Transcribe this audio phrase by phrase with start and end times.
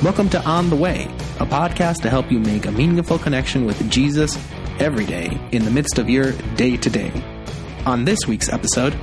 [0.00, 1.08] Welcome to On the Way,
[1.40, 4.38] a podcast to help you make a meaningful connection with Jesus
[4.78, 7.10] every day in the midst of your day to day.
[7.84, 8.94] On this week's episode,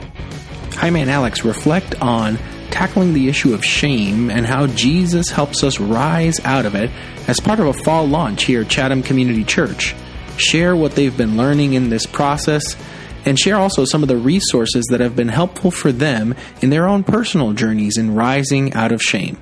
[0.75, 2.37] Jaime and Alex reflect on
[2.71, 6.89] tackling the issue of shame and how Jesus helps us rise out of it
[7.27, 9.93] as part of a fall launch here at Chatham Community Church.
[10.37, 12.77] Share what they've been learning in this process
[13.25, 16.87] and share also some of the resources that have been helpful for them in their
[16.87, 19.37] own personal journeys in rising out of shame.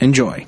[0.00, 0.44] Enjoy.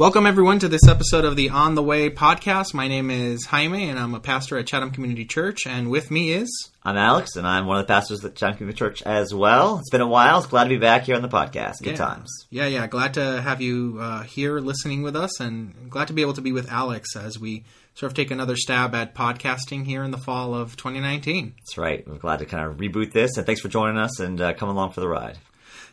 [0.00, 2.72] Welcome, everyone, to this episode of the On the Way podcast.
[2.72, 5.66] My name is Jaime, and I'm a pastor at Chatham Community Church.
[5.66, 6.70] And with me is.
[6.82, 9.78] I'm Alex, and I'm one of the pastors at Chatham Community Church as well.
[9.78, 10.38] It's been a while.
[10.38, 11.82] It's glad to be back here on the podcast.
[11.82, 11.96] Good yeah.
[11.96, 12.46] times.
[12.48, 12.86] Yeah, yeah.
[12.86, 16.40] Glad to have you uh, here listening with us, and glad to be able to
[16.40, 20.18] be with Alex as we sort of take another stab at podcasting here in the
[20.18, 21.56] fall of 2019.
[21.58, 22.08] That's right.
[22.08, 24.76] We're glad to kind of reboot this, and thanks for joining us and uh, coming
[24.76, 25.36] along for the ride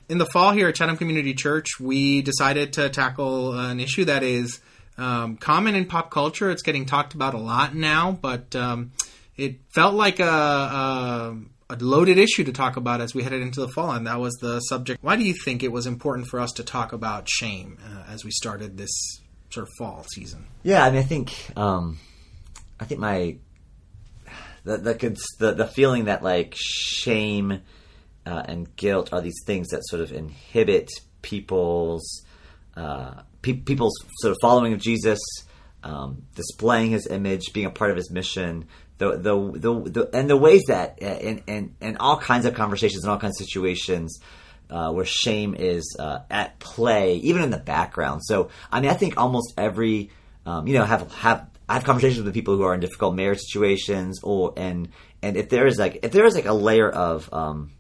[0.10, 4.24] in the fall here at Chatham Community Church, we decided to tackle an issue that
[4.24, 4.60] is
[4.98, 6.50] um, common in pop culture.
[6.50, 8.92] It's getting talked about a lot now, but um,
[9.36, 11.38] it felt like a, a,
[11.70, 14.34] a, loaded issue to talk about as we headed into the fall, and that was
[14.36, 15.04] the subject.
[15.04, 18.24] Why do you think it was important for us to talk about shame uh, as
[18.24, 18.92] we started this
[19.50, 20.48] sort of fall season?
[20.64, 22.00] Yeah, I mean, I think um,
[22.80, 23.38] I think my
[24.64, 27.62] the, the the the feeling that like shame
[28.28, 30.90] uh, and guilt are these things that sort of inhibit
[31.22, 32.26] people's
[32.76, 35.20] uh, pe- people's sort of following of Jesus,
[35.84, 38.68] um, displaying His image, being a part of His mission.
[38.98, 42.54] The, the, the, the and the ways that uh, in, in, in all kinds of
[42.54, 44.20] conversations in all kinds of situations
[44.70, 48.22] uh, where shame is uh, at play, even in the background.
[48.26, 50.10] So, I mean, I think almost every,
[50.46, 53.40] um, you know, have have I have conversations with people who are in difficult marriage
[53.40, 54.90] situations, or and
[55.22, 57.72] and if there is like if there is like a layer of um,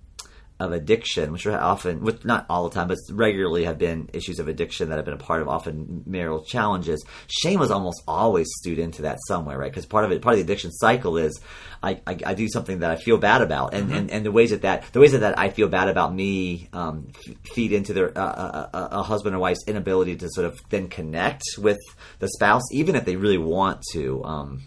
[0.59, 4.39] of addiction, which are often, with not all the time, but regularly have been issues
[4.39, 7.05] of addiction that have been a part of often marital challenges.
[7.27, 9.71] Shame was almost always stewed into that somewhere, right?
[9.71, 11.39] Because part of it, part of the addiction cycle is
[11.83, 13.97] I, I, I, do something that I feel bad about, and, mm-hmm.
[13.97, 16.69] and, and the ways that, that the ways that, that I feel bad about me
[16.73, 17.09] um,
[17.53, 20.59] feed into their uh, a, uh, uh, a, husband or wife's inability to sort of
[20.69, 21.77] then connect with
[22.17, 24.23] the spouse, even if they really want to.
[24.23, 24.63] Um,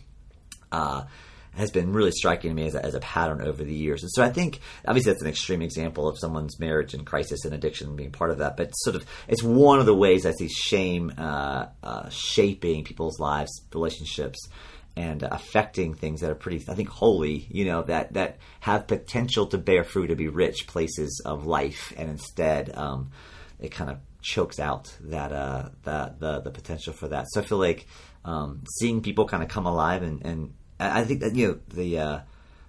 [0.70, 1.04] uh,
[1.55, 4.03] has been really striking to me as a, as a pattern over the years.
[4.03, 7.55] And so I think, obviously, that's an extreme example of someone's marriage and crisis and
[7.55, 8.56] addiction being part of that.
[8.56, 13.19] But sort of, it's one of the ways I see shame uh, uh, shaping people's
[13.19, 14.49] lives, relationships,
[14.97, 17.47] and affecting things that are pretty, I think, holy.
[17.50, 21.93] You know, that that have potential to bear fruit, to be rich places of life,
[21.97, 23.10] and instead, um,
[23.59, 27.27] it kind of chokes out that uh, that the the potential for that.
[27.31, 27.87] So I feel like
[28.25, 31.98] um, seeing people kind of come alive and, and I think that you know the
[31.98, 32.20] uh,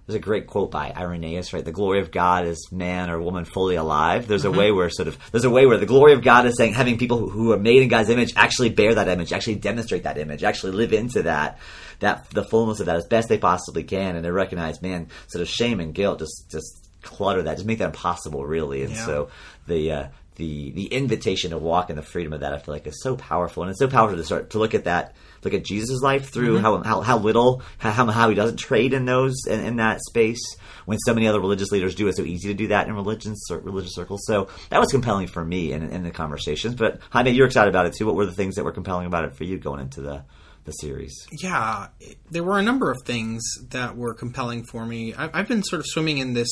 [0.06, 1.64] there's a great quote by Irenaeus, right?
[1.64, 4.26] The glory of God is man or woman fully alive.
[4.26, 4.54] There's mm-hmm.
[4.54, 6.74] a way where sort of there's a way where the glory of God is saying
[6.74, 10.02] having people who, who, are made in God's image actually bear that image, actually demonstrate
[10.02, 11.58] that image, actually live into that
[12.00, 15.42] that the fullness of that as best they possibly can, and they recognize, man, sort
[15.42, 18.82] of shame and guilt just just clutter that, just make that impossible, really.
[18.82, 19.06] And yeah.
[19.06, 19.30] so
[19.66, 22.86] the uh, the the invitation to walk in the freedom of that, I feel like,
[22.86, 25.14] is so powerful, and it's so powerful to start to look at that,
[25.44, 26.64] look at Jesus' life through mm-hmm.
[26.64, 30.42] how, how how little how how he doesn't trade in those in, in, that space
[30.84, 32.08] when so many other religious leaders do.
[32.08, 34.22] It's so easy to do that in religion religious circles.
[34.26, 36.74] So that was compelling for me in, in the conversations.
[36.74, 38.06] But Jaime, you're excited about it too.
[38.06, 40.24] What were the things that were compelling about it for you going into the
[40.64, 41.26] the series?
[41.32, 41.88] Yeah,
[42.30, 45.14] there were a number of things that were compelling for me.
[45.14, 46.50] I've been sort of swimming in this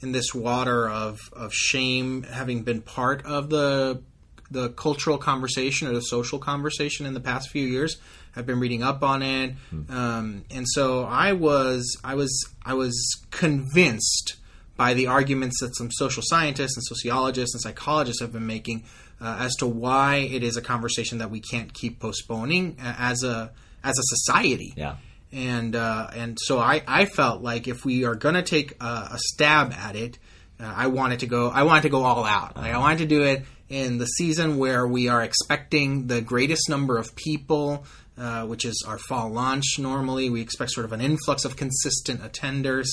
[0.00, 4.02] in this water of, of shame, having been part of the
[4.50, 7.98] the cultural conversation or the social conversation in the past few years.
[8.36, 9.90] I've been reading up on it, hmm.
[9.90, 14.36] um, and so I was I was I was convinced
[14.76, 18.84] by the arguments that some social scientists and sociologists and psychologists have been making
[19.20, 23.24] uh, as to why it is a conversation that we can't keep postponing uh, as
[23.24, 23.50] a
[23.82, 24.72] as a society.
[24.76, 24.96] Yeah
[25.32, 29.10] and uh, and so I, I felt like if we are going to take a,
[29.12, 30.18] a, stab at it,
[30.58, 32.56] uh, I wanted to go I wanted to go all out.
[32.56, 36.68] Like, I wanted to do it in the season where we are expecting the greatest
[36.68, 37.84] number of people,
[38.16, 39.78] uh, which is our fall launch.
[39.78, 42.88] Normally, we expect sort of an influx of consistent attenders,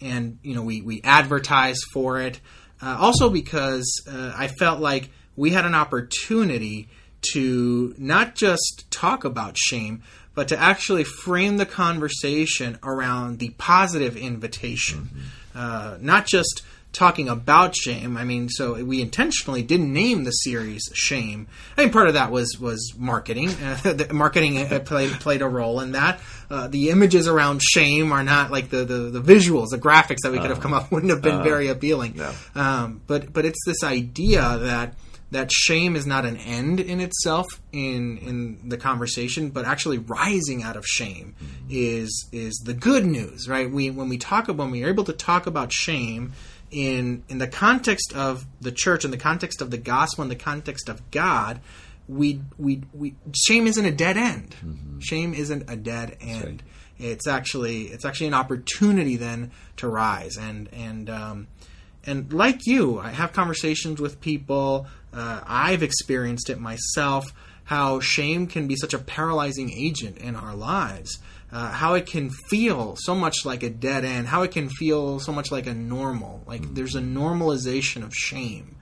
[0.00, 2.40] and you know we we advertise for it.
[2.80, 6.88] Uh, also, because uh, I felt like we had an opportunity
[7.32, 10.02] to not just talk about shame,
[10.34, 15.58] but to actually frame the conversation around the positive invitation, mm-hmm.
[15.58, 18.16] uh, not just talking about shame.
[18.16, 22.30] I mean, so we intentionally didn't name the series "Shame." I mean, part of that
[22.30, 23.50] was was marketing.
[23.72, 26.20] Uh, marketing uh, played played a role in that.
[26.50, 30.30] Uh, the images around shame are not like the, the, the visuals, the graphics that
[30.30, 32.14] we could have come up wouldn't have been uh, very appealing.
[32.16, 32.32] No.
[32.54, 34.94] Um, but but it's this idea that
[35.32, 40.62] that shame is not an end in itself in in the conversation, but actually rising
[40.62, 41.34] out of shame
[41.70, 43.70] is is the good news, right?
[43.70, 46.32] We when we talk when we are able to talk about shame
[46.72, 50.34] in in the context of the church, in the context of the gospel, in the
[50.36, 51.60] context of God,
[52.08, 54.56] we we we shame isn't a dead end.
[55.00, 56.62] Shame isn't a dead end.
[56.98, 61.46] It's actually it's actually an opportunity then to rise and and um,
[62.04, 64.86] and like you, I have conversations with people.
[65.12, 67.32] Uh, I've experienced it myself.
[67.64, 71.18] How shame can be such a paralyzing agent in our lives.
[71.52, 74.26] Uh, how it can feel so much like a dead end.
[74.26, 76.42] How it can feel so much like a normal.
[76.46, 78.76] Like there's a normalization of shame,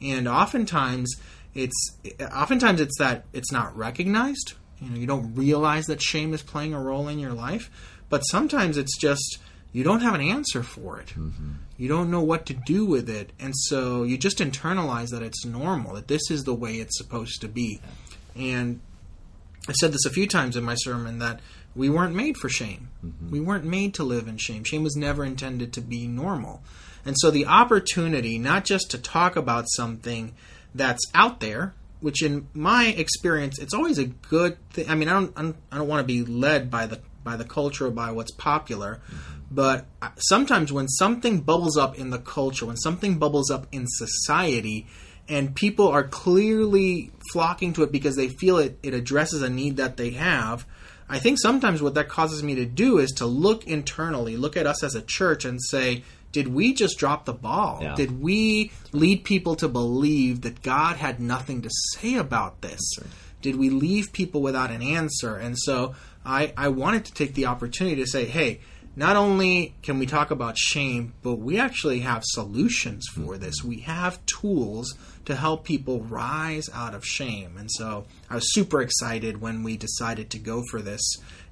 [0.00, 1.14] and oftentimes
[1.54, 1.96] it's
[2.34, 4.54] oftentimes it's that it's not recognized.
[4.80, 7.70] You know, you don't realize that shame is playing a role in your life,
[8.08, 9.38] but sometimes it's just
[9.72, 11.12] you don't have an answer for it.
[11.78, 15.44] You don't know what to do with it, and so you just internalize that it's
[15.44, 17.80] normal, that this is the way it's supposed to be.
[18.34, 18.80] And
[19.68, 21.40] I said this a few times in my sermon that
[21.76, 22.88] we weren't made for shame.
[23.04, 23.30] Mm-hmm.
[23.30, 24.64] We weren't made to live in shame.
[24.64, 26.62] Shame was never intended to be normal.
[27.04, 30.34] And so the opportunity, not just to talk about something
[30.74, 34.88] that's out there, which in my experience, it's always a good thing.
[34.90, 37.36] I mean, I don't, I don't, I don't want to be led by the by
[37.36, 39.40] the culture or by what's popular, mm-hmm.
[39.50, 39.86] but
[40.18, 44.86] sometimes when something bubbles up in the culture, when something bubbles up in society,
[45.28, 49.76] and people are clearly flocking to it because they feel it, it addresses a need
[49.78, 50.66] that they have.
[51.08, 54.66] I think sometimes what that causes me to do is to look internally, look at
[54.66, 57.78] us as a church, and say, did we just drop the ball?
[57.80, 57.94] Yeah.
[57.94, 62.80] Did we lead people to believe that God had nothing to say about this?
[63.40, 65.36] Did we leave people without an answer?
[65.36, 65.94] And so
[66.24, 68.60] I, I wanted to take the opportunity to say, hey,
[68.96, 73.42] not only can we talk about shame, but we actually have solutions for mm-hmm.
[73.42, 73.62] this.
[73.62, 74.94] We have tools
[75.26, 77.56] to help people rise out of shame.
[77.58, 81.02] And so I was super excited when we decided to go for this.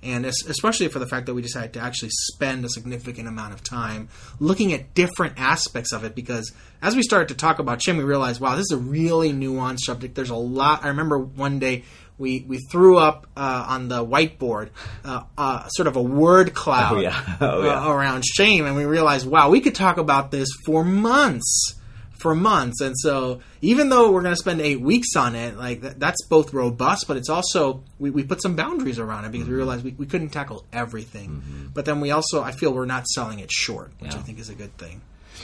[0.02, 3.62] And especially for the fact that we decided to actually spend a significant amount of
[3.62, 4.08] time
[4.38, 6.14] looking at different aspects of it.
[6.14, 9.32] Because as we started to talk about shame, we realized, wow, this is a really
[9.32, 10.14] nuanced subject.
[10.14, 10.84] There's a lot.
[10.84, 11.84] I remember one day
[12.18, 14.70] we, we threw up uh, on the whiteboard
[15.04, 17.36] uh, uh, sort of a word cloud Oh, yeah.
[17.40, 17.90] Oh, yeah.
[17.92, 21.74] around shame, and we realized, wow, we could talk about this for months,
[22.18, 22.80] for months.
[22.80, 26.24] And so, even though we're going to spend eight weeks on it, like that, that's
[26.28, 29.52] both robust, but it's also we, we put some boundaries around it because Mm-hmm.
[29.52, 31.70] we realized we, we couldn't tackle everything.
[31.74, 34.18] But then we also, I feel, we're not selling it short, which Yeah.
[34.18, 35.00] I think is a good thing.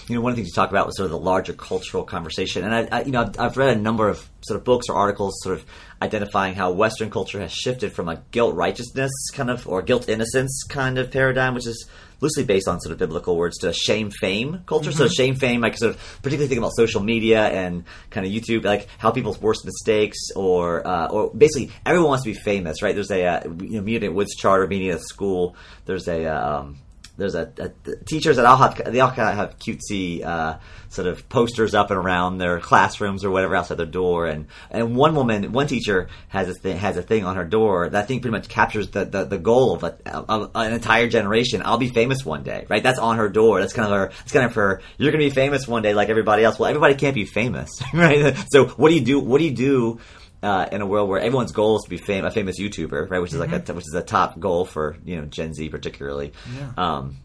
[0.09, 2.05] You know, one of the things you talk about was sort of the larger cultural
[2.05, 4.87] conversation, and I, I you know, I've, I've read a number of sort of books
[4.89, 5.65] or articles, sort of
[6.03, 10.65] identifying how Western culture has shifted from a guilt righteousness kind of or guilt innocence
[10.69, 11.89] kind of paradigm, which is
[12.21, 14.93] loosely based on sort of biblical words, to a shame fame culture.
[14.93, 18.65] So shame fame, like sort of particularly thinking about social media and kind of YouTube,
[18.65, 22.95] like how people's worst mistakes or uh, or basically everyone wants to be famous, right?
[22.95, 25.57] There's a uh, you know meeting at Woods Charter meeting at a school.
[25.87, 26.79] There's a um,
[27.21, 30.59] there's a, a teachers that all have they all kind of have cutesy uh,
[30.89, 34.27] sort of posters up and around their classrooms or whatever outside their door.
[34.27, 37.91] And and one woman one teacher has a thing has a thing on her door.
[37.91, 41.09] That I think pretty much captures the, the, the goal of, a, of an entire
[41.09, 41.63] generation.
[41.65, 42.83] I'll be famous one day right?
[42.83, 43.61] That's on her door.
[43.61, 46.09] That's kind of her that's kind of her you're gonna be famous one day like
[46.09, 46.59] everybody else.
[46.59, 48.35] Well everybody can't be famous right?
[48.51, 50.01] So what do you do what do you do
[50.43, 53.21] uh, in a world where everyone's goal is to be fam- a famous YouTuber, right?
[53.21, 56.33] Which is like a which is a top goal for you know Gen Z particularly.
[56.57, 56.73] Yeah.
[56.77, 57.17] Um,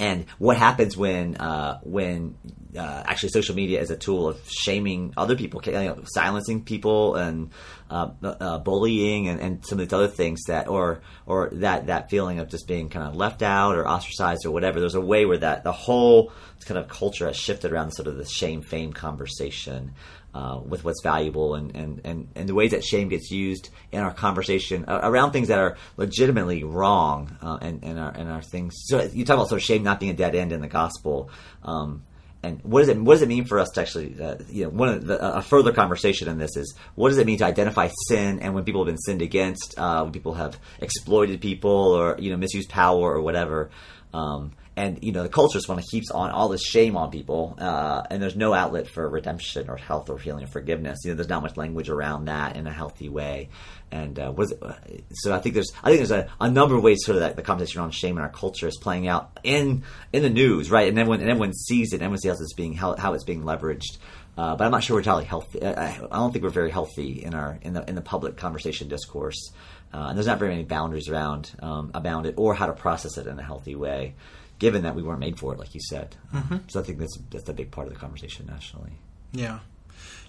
[0.00, 2.36] and what happens when uh, when
[2.76, 7.16] uh, actually social media is a tool of shaming other people, you know, silencing people,
[7.16, 7.50] and
[7.90, 12.10] uh, uh, bullying, and, and some of these other things that, or or that that
[12.10, 14.78] feeling of just being kind of left out or ostracized or whatever.
[14.78, 16.32] There's a way where that the whole
[16.64, 19.94] kind of culture has shifted around sort of the shame fame conversation.
[20.34, 24.00] Uh, with what's valuable and, and, and, and the ways that shame gets used in
[24.00, 28.42] our conversation uh, around things that are legitimately wrong uh, and, and, our, and our
[28.42, 28.74] things.
[28.84, 31.30] So you talk about sort of shame not being a dead end in the gospel.
[31.64, 32.02] Um,
[32.42, 34.70] and what does it what does it mean for us to actually uh, you know
[34.70, 37.88] one of the, a further conversation in this is what does it mean to identify
[38.06, 42.16] sin and when people have been sinned against uh, when people have exploited people or
[42.18, 43.70] you know misused power or whatever
[44.14, 47.10] um, and you know the culture just want to keeps on all this shame on
[47.10, 51.00] people, uh, and there's no outlet for redemption or health or healing or forgiveness.
[51.04, 53.48] You know, there's not much language around that in a healthy way.
[53.90, 55.04] And uh, it?
[55.14, 57.34] so I think there's I think there's a, a number of ways sort of that
[57.34, 59.82] the conversation around shame in our culture is playing out in
[60.12, 60.88] in the news, right?
[60.88, 63.24] And everyone and everyone sees it, and everyone sees how it's being how, how it's
[63.24, 63.98] being leveraged.
[64.36, 65.60] Uh, but I'm not sure we're entirely healthy.
[65.60, 68.86] I, I don't think we're very healthy in our in the in the public conversation
[68.86, 69.52] discourse.
[69.92, 73.16] Uh, and there's not very many boundaries around um, about it or how to process
[73.16, 74.14] it in a healthy way,
[74.58, 76.16] given that we weren't made for it, like you said.
[76.34, 76.56] Mm-hmm.
[76.68, 78.92] So I think that's that's a big part of the conversation nationally.
[79.32, 79.60] Yeah.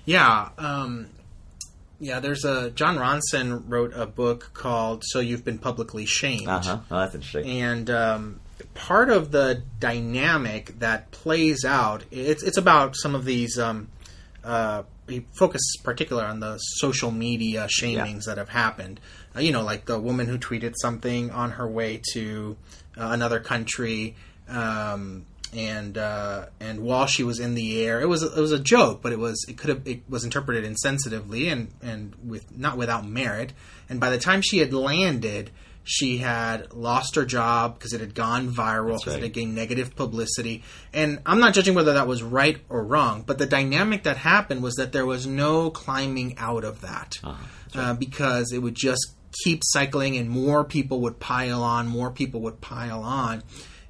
[0.06, 1.08] Yeah, um,
[2.00, 2.20] yeah.
[2.20, 6.80] There's a Jon Ronson wrote a book called "So You've Been Publicly Shamed," Uh huh.
[6.90, 7.62] Oh, that's interesting.
[7.62, 8.40] and um,
[8.74, 13.60] part of the dynamic that plays out it's it's about some of these.
[13.60, 13.90] Um,
[14.44, 19.00] uh, he focuses particular on the social media shamings that have happened.
[19.36, 22.56] Uh, you know, like the woman who tweeted something on her way to
[22.98, 24.16] uh, another country.
[24.48, 28.60] Um, and uh, and while she was in the air, it was it was a
[28.60, 32.78] joke, but it was it could have it was interpreted insensitively and and with not
[32.78, 33.54] without merit.
[33.90, 35.50] And by the time she had landed,
[35.84, 39.18] she had lost her job because it had gone viral because right.
[39.18, 40.64] it had gained negative publicity.
[40.94, 44.62] And I'm not judging whether that was right or wrong, but the dynamic that happened
[44.62, 47.16] was that there was no climbing out of that
[47.74, 52.42] uh, because it would just keep cycling, and more people would pile on, more people
[52.42, 53.44] would pile on,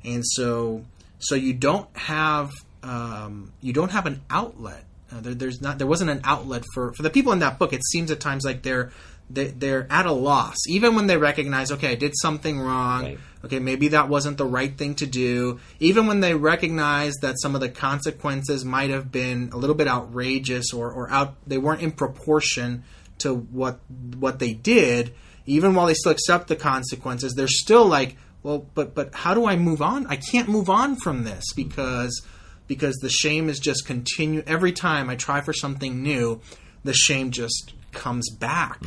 [0.04, 0.84] and so
[1.20, 2.52] so you don't have
[2.84, 4.86] um, you don't have an outlet.
[5.12, 7.74] Uh, there, there's not there wasn't an outlet for for the people in that book.
[7.74, 8.92] It seems at times like they're
[9.30, 13.04] they, they're at a loss, even when they recognize, okay, I did something wrong.
[13.04, 13.20] Right.
[13.46, 15.60] Okay, maybe that wasn't the right thing to do.
[15.80, 19.88] Even when they recognize that some of the consequences might have been a little bit
[19.88, 22.84] outrageous or, or out, they weren't in proportion
[23.20, 23.80] to what
[24.18, 25.14] what they did.
[25.50, 29.48] Even while they still accept the consequences, they're still like, well, but but how do
[29.48, 30.06] I move on?
[30.08, 32.22] I can't move on from this because
[32.68, 36.40] because the shame is just continue every time I try for something new,
[36.84, 38.80] the shame just comes back.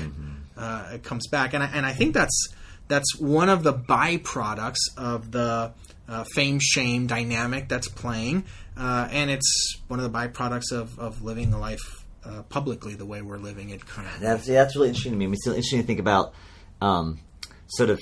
[0.57, 2.49] Uh, it comes back, and I, and I think that's
[2.88, 5.73] that's one of the byproducts of the
[6.09, 8.45] uh, fame shame dynamic that's playing,
[8.76, 13.07] uh, and it's one of the byproducts of, of living a life uh, publicly the
[13.07, 13.81] way we're living it.
[14.21, 15.26] That's yeah, that's really interesting to me.
[15.33, 16.35] It's interesting to think about
[16.83, 17.21] um,
[17.69, 18.01] sort of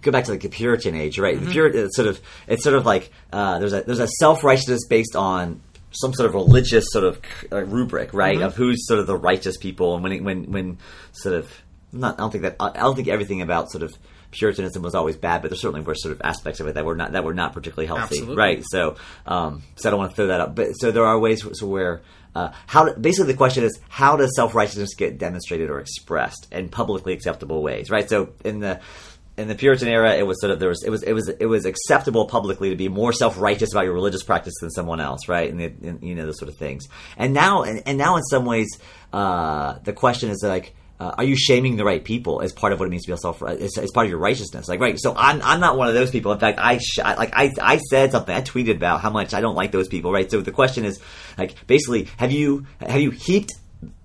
[0.00, 1.40] go back to like the Puritan age, right?
[1.40, 4.44] The Puritan it's sort of it's sort of like uh, there's a there's a self
[4.44, 7.20] righteousness based on some sort of religious sort of
[7.50, 8.40] uh, rubric, right?
[8.40, 10.78] Of who's sort of the righteous people, and when it, when when
[11.12, 11.50] sort of
[11.92, 13.94] not I don't think that I don't think everything about sort of
[14.30, 16.96] Puritanism was always bad, but there certainly were sort of aspects of it that were
[16.96, 18.36] not that were not particularly healthy, Absolutely.
[18.36, 18.64] right?
[18.66, 21.46] So, um, so I don't want to throw that up, but so there are ways
[21.58, 22.02] so where
[22.34, 26.68] uh, how basically the question is how does self righteousness get demonstrated or expressed in
[26.68, 28.08] publicly acceptable ways, right?
[28.08, 28.80] So in the
[29.38, 31.46] in the Puritan era, it was sort of there was it was it was it
[31.46, 35.28] was acceptable publicly to be more self righteous about your religious practice than someone else,
[35.28, 35.50] right?
[35.50, 36.86] And, the, and you know those sort of things.
[37.16, 38.68] And now and, and now in some ways,
[39.12, 40.74] uh, the question is like.
[41.00, 43.12] Uh, are you shaming the right people as part of what it means to be
[43.12, 44.68] a self as, as part of your righteousness?
[44.68, 44.98] Like, right?
[44.98, 46.32] So I'm, I'm not one of those people.
[46.32, 48.34] In fact, I sh- like I I said something.
[48.34, 50.12] I tweeted about how much I don't like those people.
[50.12, 50.28] Right?
[50.30, 51.00] So the question is,
[51.36, 53.52] like, basically, have you have you heaped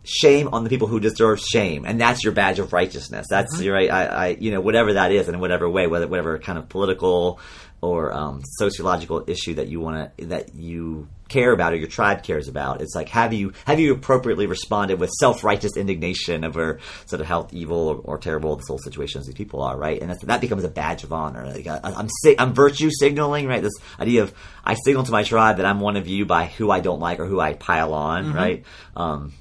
[0.03, 3.25] shame on the people who deserve shame, and that's your badge of righteousness.
[3.29, 3.89] That's your right.
[3.89, 7.39] I, I, you know, whatever that is, in whatever way, whether whatever kind of political
[7.83, 12.23] or um, sociological issue that you want to that you care about or your tribe
[12.23, 12.81] cares about.
[12.81, 17.27] It's like have you have you appropriately responded with self righteous indignation over sort of
[17.27, 20.01] how evil or, or terrible this whole situation these people are, right?
[20.01, 21.45] And that's, that becomes a badge of honor.
[21.45, 23.61] Like I, I'm si- I'm virtue signaling, right?
[23.61, 26.71] This idea of I signal to my tribe that I'm one of you by who
[26.71, 28.63] I don't like or who I pile on, right?
[28.95, 29.33] Um,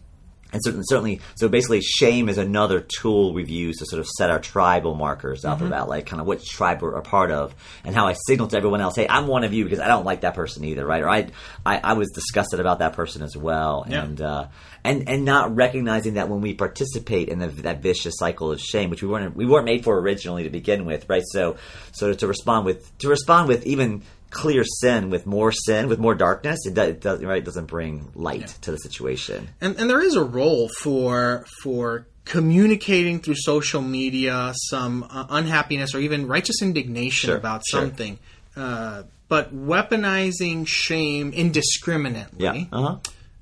[0.52, 4.30] and certainly, certainly, so basically, shame is another tool we've used to sort of set
[4.30, 7.54] our tribal markers up about like kind of which tribe we're a part of,
[7.85, 10.04] and how I signal to everyone else, "Hey, I'm one of you because I don't
[10.04, 11.02] like that person either," right?
[11.02, 11.28] Or I,
[11.64, 14.02] I, I was disgusted about that person as well, Yeah.
[14.04, 14.47] and uh,
[14.85, 18.91] and and not recognizing that when we participate in the, that vicious cycle of shame,
[18.91, 21.23] which we weren't we weren't made for originally to begin with, right?
[21.27, 21.57] So,
[21.93, 26.15] so to respond with to respond with even clear sin with more sin with more
[26.15, 29.49] darkness, it, do, it does right it doesn't bring light to the situation.
[29.61, 35.95] and and there is a role for for communicating through social media some uh, unhappiness
[35.95, 37.81] or even righteous indignation Sure, about sure.
[37.81, 38.19] something.
[38.57, 42.65] Uh, but weaponizing shame indiscriminately Yeah.
[42.73, 42.97] Uh huh.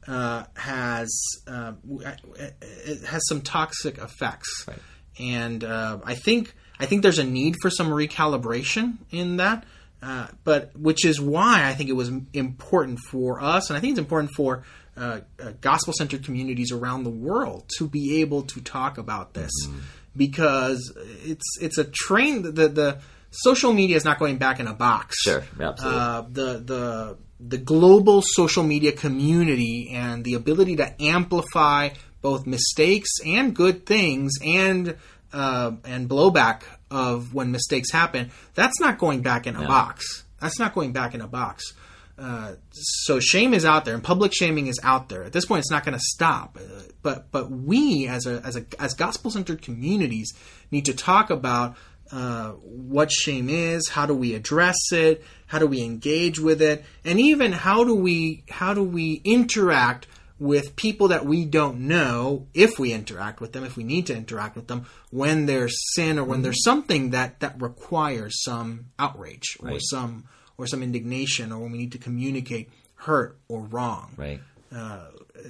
[0.09, 1.11] Uh, has
[1.47, 4.79] uh, it has some toxic effects, Right.
[5.19, 9.65] and uh, I think I think there's a need for some recalibration in that.
[10.03, 13.91] Uh, but which is why I think it was important for us, and I think
[13.91, 14.65] it's important for
[14.97, 19.53] uh, uh, gospel-centered communities around the world to be able to talk about this,
[20.17, 20.91] because
[21.25, 22.43] it's it's a train.
[22.43, 22.99] The the
[23.31, 25.17] social media is not going back in a box.
[25.21, 26.01] Sure, absolutely.
[26.01, 33.09] Uh, the the the global social media community and the ability to amplify both mistakes
[33.25, 34.97] and good things and
[35.33, 38.31] uh, and blowback of when mistakes happen.
[38.55, 40.25] That's not going back in a box.
[40.41, 41.73] That's not going back in a box.
[42.19, 45.25] Uh, so shame is out there, and public shaming is out there.
[45.25, 46.59] At this point, it's not going to stop.
[46.61, 50.35] Uh, but but we, as a as a as gospel centered communities,
[50.71, 51.77] need to talk about
[52.13, 56.85] uh, what shame is, how do we address it, how do we engage with it,
[57.05, 60.07] and even how do we how do we interact
[60.39, 64.17] with people that we don't know if we interact with them, if we need to
[64.17, 66.45] interact with them, when there's sin or when mm-hmm.
[66.45, 70.25] there's something that, that requires some outrage or some
[70.57, 74.13] or some indignation or when we need to communicate hurt or wrong.
[74.17, 74.41] Right.
[74.75, 75.07] Uh,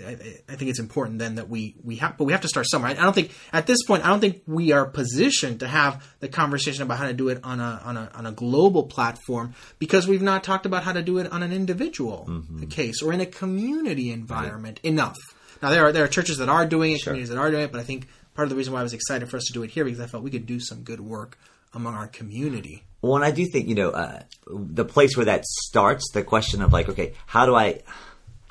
[0.07, 0.13] I,
[0.49, 2.91] I think it's important then that we we have, but we have to start somewhere.
[2.91, 6.29] I don't think at this point, I don't think we are positioned to have the
[6.29, 10.07] conversation about how to do it on a on a on a global platform because
[10.09, 13.27] we've not talked about how to do it on an individual case or in a
[13.27, 15.19] community environment enough.
[15.63, 17.73] Now there are there are churches that are doing it, communities that are doing it,
[17.73, 19.63] but I think part of the reason why I was excited for us to do
[19.63, 21.37] it here because I felt we could do some good work
[21.75, 22.85] among our community.
[23.03, 26.63] Well, and I do think you know uh, the place where that starts, the question
[26.63, 27.81] of like, okay, how do I,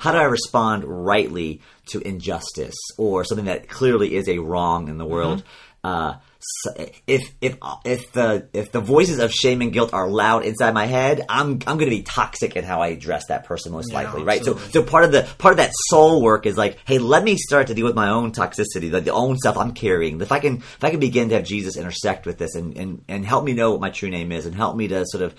[0.00, 4.96] how do I respond rightly to injustice or something that clearly is a wrong in
[4.98, 5.42] the world?
[5.84, 6.20] Uh, s-
[7.06, 10.86] if if if the if the voices of shame and guilt are loud inside my
[10.86, 14.02] head, I'm I'm going to be toxic in how I address that person most Yeah,
[14.02, 14.42] likely, right?
[14.44, 14.72] So absolutely.
[14.72, 17.66] so part of the part of that soul work is like, hey, let me start
[17.66, 20.20] to deal with my own toxicity, like the own stuff I'm carrying.
[20.20, 23.04] If I can if I can begin to have Jesus intersect with this and and,
[23.08, 25.34] and help me know what my true name is and help me to sort of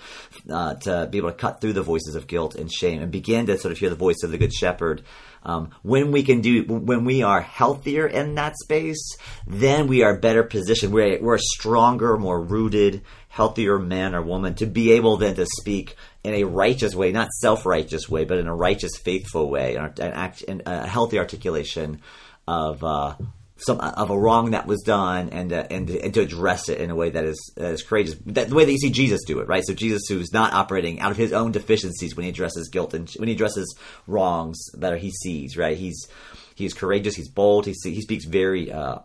[0.48, 3.46] uh, to be able to cut through the voices of guilt and shame and begin
[3.46, 5.02] to sort of hear the voice of the good shepherd.
[5.44, 10.16] Um, when we can do when we are healthier in that space, then we are
[10.16, 10.92] better positioned.
[10.92, 15.46] We're we're a stronger, more rooted, healthier man or woman to be able then to
[15.60, 19.86] speak in a righteous way, not self-righteous way, but in a righteous, faithful way, an,
[19.98, 22.00] an act, an, a healthy articulation
[22.46, 23.16] of uh,
[23.64, 26.90] some of a wrong that was done, and uh, and and to address it in
[26.90, 28.16] a way that is that is courageous.
[28.26, 29.64] That, the way that you see Jesus do it, right?
[29.66, 33.08] So Jesus, who's not operating out of his own deficiencies when he addresses guilt and
[33.18, 33.76] when he addresses
[34.06, 35.76] wrongs that he sees, right?
[35.76, 36.08] He's
[36.54, 38.70] he's courageous, he's bold, he he speaks very.
[38.72, 38.98] Uh,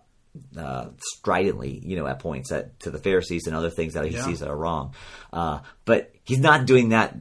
[0.55, 4.11] uh, stridently, you know, at points at, to the Pharisees and other things that he
[4.11, 4.23] Yeah.
[4.23, 4.93] sees that are wrong.
[5.33, 7.15] Uh, but he's not doing that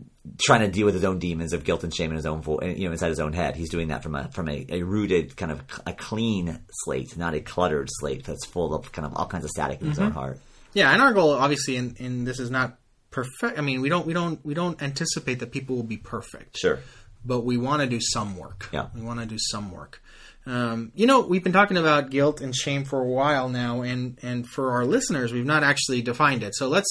[0.44, 2.60] trying to deal with his own demons of guilt and shame in his own, vo-
[2.62, 3.56] you know, inside his own head.
[3.56, 7.34] He's doing that from a from a, a rooted kind of a clean slate, not
[7.34, 10.12] a cluttered slate that's full of kind of all kinds of static in his own
[10.12, 10.38] heart.
[10.74, 12.78] Yeah, and our goal, obviously, in, in this is not
[13.10, 13.58] perfect.
[13.58, 16.58] I mean, we don't we don't we don't anticipate that people will be perfect.
[16.58, 16.80] Sure.
[17.24, 18.68] but we want to do some work.
[18.72, 18.88] Yeah.
[18.94, 20.02] we want to do some work.
[20.44, 24.16] Um, you know, we've been talking about guilt and shame for a while now, and
[24.22, 26.54] and for our listeners, we've not actually defined it.
[26.54, 26.88] So let's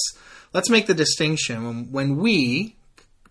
[0.52, 2.76] let's make the distinction when when we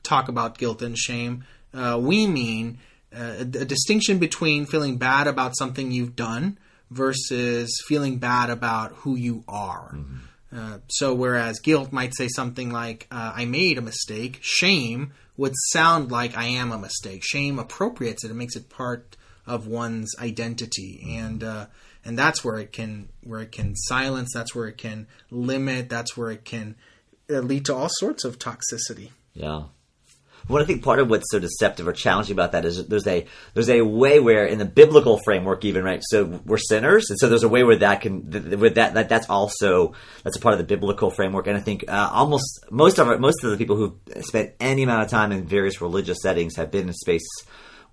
[0.05, 2.77] talk about guilt and shame, uh, we mean
[3.15, 6.57] uh, a, distinction between feeling bad about something you've done
[6.91, 9.97] versus feeling bad about who you are.
[10.55, 15.53] Uh, so, whereas guilt might say something like, uh, I made a mistake, shame would
[15.71, 17.23] sound like I am a mistake.
[17.25, 21.03] Shame appropriates it, it makes it part of one's identity.
[21.17, 21.65] And, uh,
[22.05, 24.31] and that's where it can where it can silence.
[24.33, 25.89] That's where it can limit.
[25.89, 26.75] That's where it can
[27.29, 29.09] uh, lead to all sorts of toxicity.
[29.33, 29.63] Yeah.
[30.47, 33.25] Well, I think part of what's so deceptive or challenging about that is there's a
[33.53, 37.27] there's a way where in the biblical framework even right so we're sinners and so
[37.29, 38.29] there's a way where that can
[38.59, 41.47] with that, that that's also that's a part of the biblical framework.
[41.47, 44.83] And I think uh, almost most of our, most of the people who've spent any
[44.83, 47.27] amount of time in various religious settings have been in space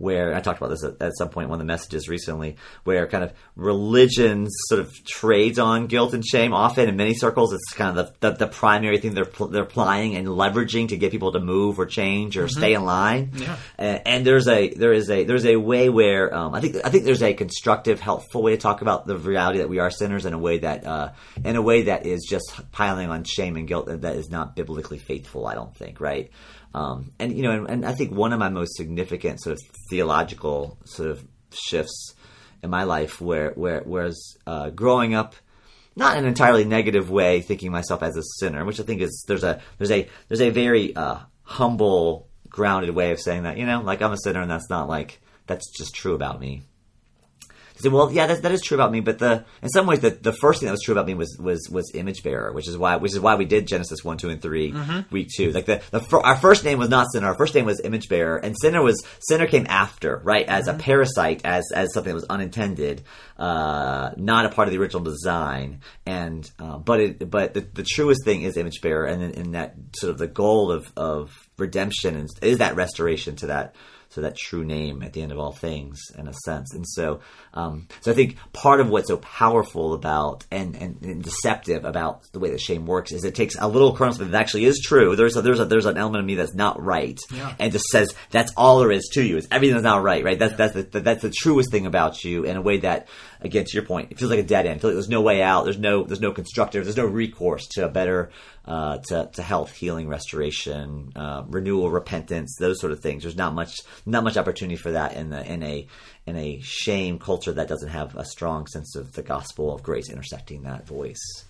[0.03, 2.57] where I talked about this at, at some point in one of the messages recently,
[2.83, 6.53] where kind of religion sort of trades on guilt and shame.
[6.53, 10.17] Often in many circles, it's kind of the, the, the primary thing they're they're applying
[10.17, 13.31] and leveraging to get people to move or change or stay in line.
[13.35, 13.57] Yeah.
[13.79, 16.91] And, and there's a there is a there's a way where um, I think I
[16.91, 20.27] think there's a constructive, helpful way to talk about the reality that we are sinners
[20.27, 21.13] in a way that uh,
[21.45, 24.99] in a way that is just piling on shame and guilt that is not biblically
[24.99, 25.47] faithful.
[25.47, 26.31] I don't think right.
[26.75, 29.61] Um, and you know, and, and I think one of my most significant sort of
[29.91, 32.15] theological sort of shifts
[32.63, 35.35] in my life, where where whereas uh, growing up,
[35.97, 39.25] not in an entirely negative way, thinking myself as a sinner, which I think is
[39.29, 43.59] there's a there's a there's a very uh, humble, grounded way of saying that.
[43.59, 46.63] You know, like I'm a sinner, and that's not like that's just true about me.
[47.85, 50.33] Well, yeah, that, that is true about me, but the in some ways the, the
[50.33, 52.97] first thing that was true about me was was was image bearer, which is why
[52.97, 54.75] which is why we did Genesis one, two, and 3
[55.11, 55.53] week two.
[55.53, 58.37] Like the, the our first name was not sinner, our first name was image bearer,
[58.37, 62.27] and sinner was sinner came after, right, as a parasite, as as something that was
[62.29, 63.03] unintended,
[63.39, 67.85] uh, not a part of the original design, and uh, but it but the, the
[67.85, 71.31] truest thing is image bearer, and in, in that sort of the goal of of
[71.59, 73.75] redemption is, is that restoration to that
[74.13, 76.73] so that true name at the end of all things in a sense.
[76.75, 77.21] And so
[77.55, 82.23] um, so i think part of what's so powerful about and, and, and deceptive about
[82.33, 85.17] the way that shame works is it takes a little kernel that actually is true.
[85.17, 87.55] There's a, there's a, there's an element of me that's not right Yeah.
[87.59, 89.37] and just says that's all there is to you.
[89.39, 90.39] Is everything that's not right right?
[90.39, 93.09] That's that's the, that's the truest thing about you in a way that
[93.45, 95.23] again to your point it feels like a dead end I feel like there's no
[95.23, 98.31] way out there's no there's no constructive there's no recourse to a better
[98.65, 103.23] uh, to, to health, healing, restoration, uh, renewal, repentance, those sort of things.
[103.23, 105.87] There's not much not much opportunity for that in the in a
[106.27, 110.09] in a shame culture that doesn't have a strong sense of the gospel of grace
[110.09, 111.45] intersecting that voice.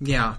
[0.00, 0.36] Yeah.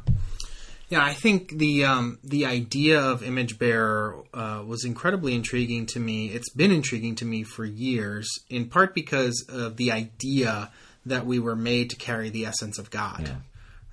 [0.91, 6.01] Yeah, I think the um, the idea of image bearer uh, was incredibly intriguing to
[6.01, 6.27] me.
[6.27, 10.69] It's been intriguing to me for years, in part because of the idea
[11.06, 13.38] that we were made to carry the essence of God.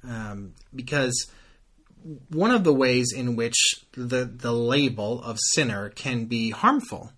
[0.05, 0.33] Yeah.
[0.33, 1.31] Um, because
[2.31, 7.13] one of the ways in which the the label of sinner can be harmful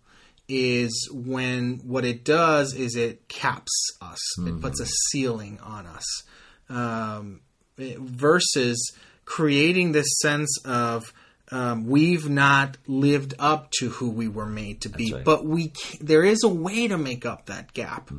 [0.46, 4.18] is when what it does is it caps us.
[4.46, 6.04] It puts a ceiling on us.
[6.68, 7.40] Um,
[7.78, 8.92] versus
[9.30, 11.14] creating this sense of
[11.52, 15.24] um, we've not lived up to who we were made to be, right.
[15.24, 18.10] but we there is a way to make up that gap,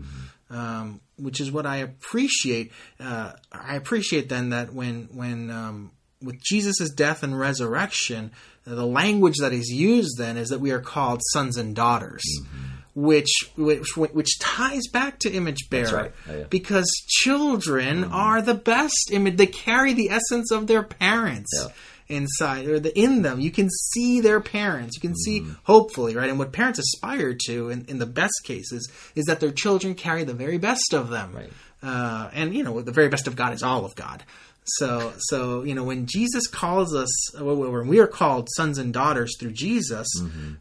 [0.49, 2.71] um, which is what I appreciate.
[2.97, 8.31] Uh, I appreciate then that when when um, with Jesus' death and resurrection,
[8.65, 12.23] the language that is used then is that we are called sons and daughters.
[12.93, 16.11] Which, which which ties back to image bearer right.
[16.29, 16.43] Oh, yeah.
[16.49, 19.37] because children are the best image.
[19.37, 21.69] They carry the essence of their parents Yeah.
[22.17, 23.39] inside or the, in them.
[23.39, 24.97] You can see their parents.
[24.97, 26.29] You can see, hopefully, right?
[26.29, 30.25] And what parents aspire to, in, in the best cases, is that their children carry
[30.25, 31.33] the very best of them.
[31.33, 31.49] Right.
[31.81, 34.23] Uh, and you know, the very best of God is all of God.
[34.63, 39.35] So, so you know, when Jesus calls us, when we are called sons and daughters
[39.39, 40.07] through Jesus,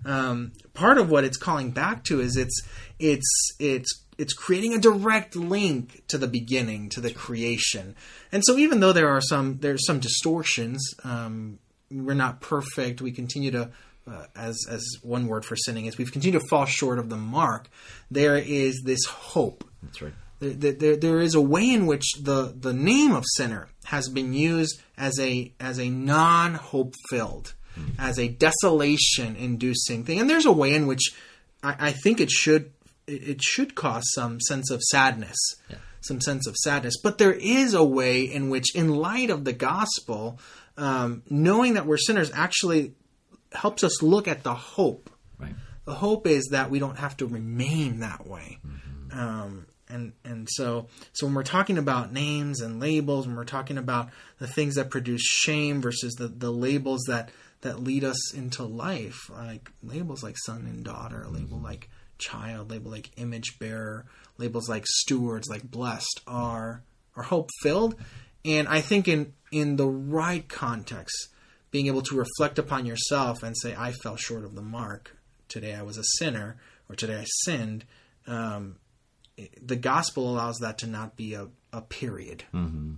[0.05, 2.63] um, part of what it's calling back to is it's
[2.99, 7.95] it's it's it's creating a direct link to the beginning, to the creation.
[8.33, 11.59] And so, even though there are some there's some distortions, um,
[11.91, 13.01] we're not perfect.
[13.01, 13.71] We continue to
[14.11, 17.17] uh, as as one word for sinning is we've continued to fall short of the
[17.17, 17.69] mark.
[18.11, 20.13] There is this hope That's right.
[20.41, 24.33] There, there, there is a way in which the, the name of sinner has been
[24.33, 27.55] used as a as a non hope filled,
[27.99, 31.13] as a desolation inducing thing, and there's a way in which
[31.63, 32.73] I, I think it should
[33.07, 35.37] it it should cause some sense of sadness,
[36.01, 36.95] some sense of sadness.
[37.03, 40.39] But there is a way in which, in light of the gospel,
[40.77, 42.95] um, knowing that we're sinners actually
[43.53, 45.55] helps us look at the hope Right.
[45.85, 48.59] the hope is that we don't have to remain that way.
[49.13, 53.79] Um, and and so so when we're talking about names and labels, when we're talking
[53.79, 57.31] about the things that produce shame versus the, the labels that
[57.63, 62.91] that lead us into life, like labels like son and daughter, label like child, label
[62.91, 64.07] like image bearer,
[64.39, 66.83] labels like stewards, like blessed are
[67.17, 67.97] are hope filled.
[68.45, 71.29] And I think in in the right context,
[71.71, 75.17] being able to reflect upon yourself and say, I fell short of the mark.
[75.49, 76.57] Today I was a sinner,
[76.89, 77.85] or today I sinned.
[78.27, 78.77] Um,
[79.61, 82.95] the gospel allows that to not be a, a period, mm-hmm.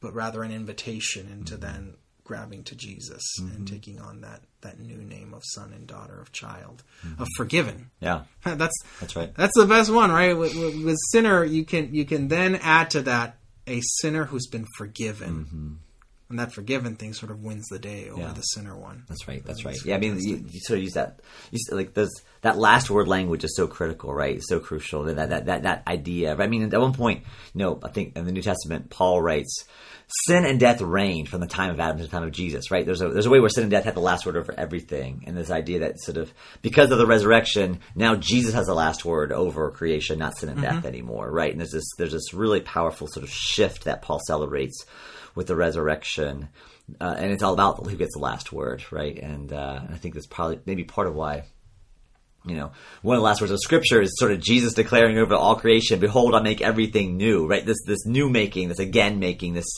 [0.00, 1.62] but rather an invitation into mm-hmm.
[1.62, 3.64] then grabbing to Jesus and mm-hmm.
[3.64, 6.84] taking on that, that new name of son and daughter of child,
[7.18, 7.90] of forgiven.
[7.98, 8.22] Yeah.
[8.44, 9.34] That's That's right.
[9.34, 10.36] that's the best one, right?
[10.36, 14.46] With, with, with sinner, you can you can then add to that a sinner who's
[14.46, 15.80] been forgiven,
[16.30, 18.32] and that forgiven thing sort of wins the day over Yeah.
[18.32, 19.04] the sinner one.
[19.08, 19.44] That's right.
[19.44, 19.76] That's right.
[19.84, 21.20] Yeah, I mean, you, you sort of use that.
[21.50, 22.10] You, like those
[22.42, 24.36] that last word language is so critical, right?
[24.36, 25.02] It's so crucial.
[25.04, 26.36] That that that that idea.
[26.36, 29.64] I mean, at one point, you know, I think in the New Testament, Paul writes,
[30.26, 32.86] "Sin and death reigned from the time of Adam to the time of Jesus." Right?
[32.86, 35.24] There's a there's a way where sin and death had the last word over everything,
[35.26, 39.04] and this idea that sort of because of the resurrection, now Jesus has the last
[39.04, 40.76] word over creation, not sin and mm-hmm.
[40.76, 41.28] death anymore.
[41.28, 41.50] Right?
[41.50, 44.86] And there's this there's this really powerful sort of shift that Paul celebrates
[45.34, 46.48] with the resurrection.
[47.00, 49.16] Uh, and it's all about who gets the last word, right?
[49.18, 51.44] And, uh, I think that's probably maybe part of why,
[52.44, 55.34] you know, one of the last words of Scripture is sort of Jesus declaring over
[55.34, 57.64] all creation, "Behold, I make everything new." Right?
[57.64, 59.68] This this new making, this again making, this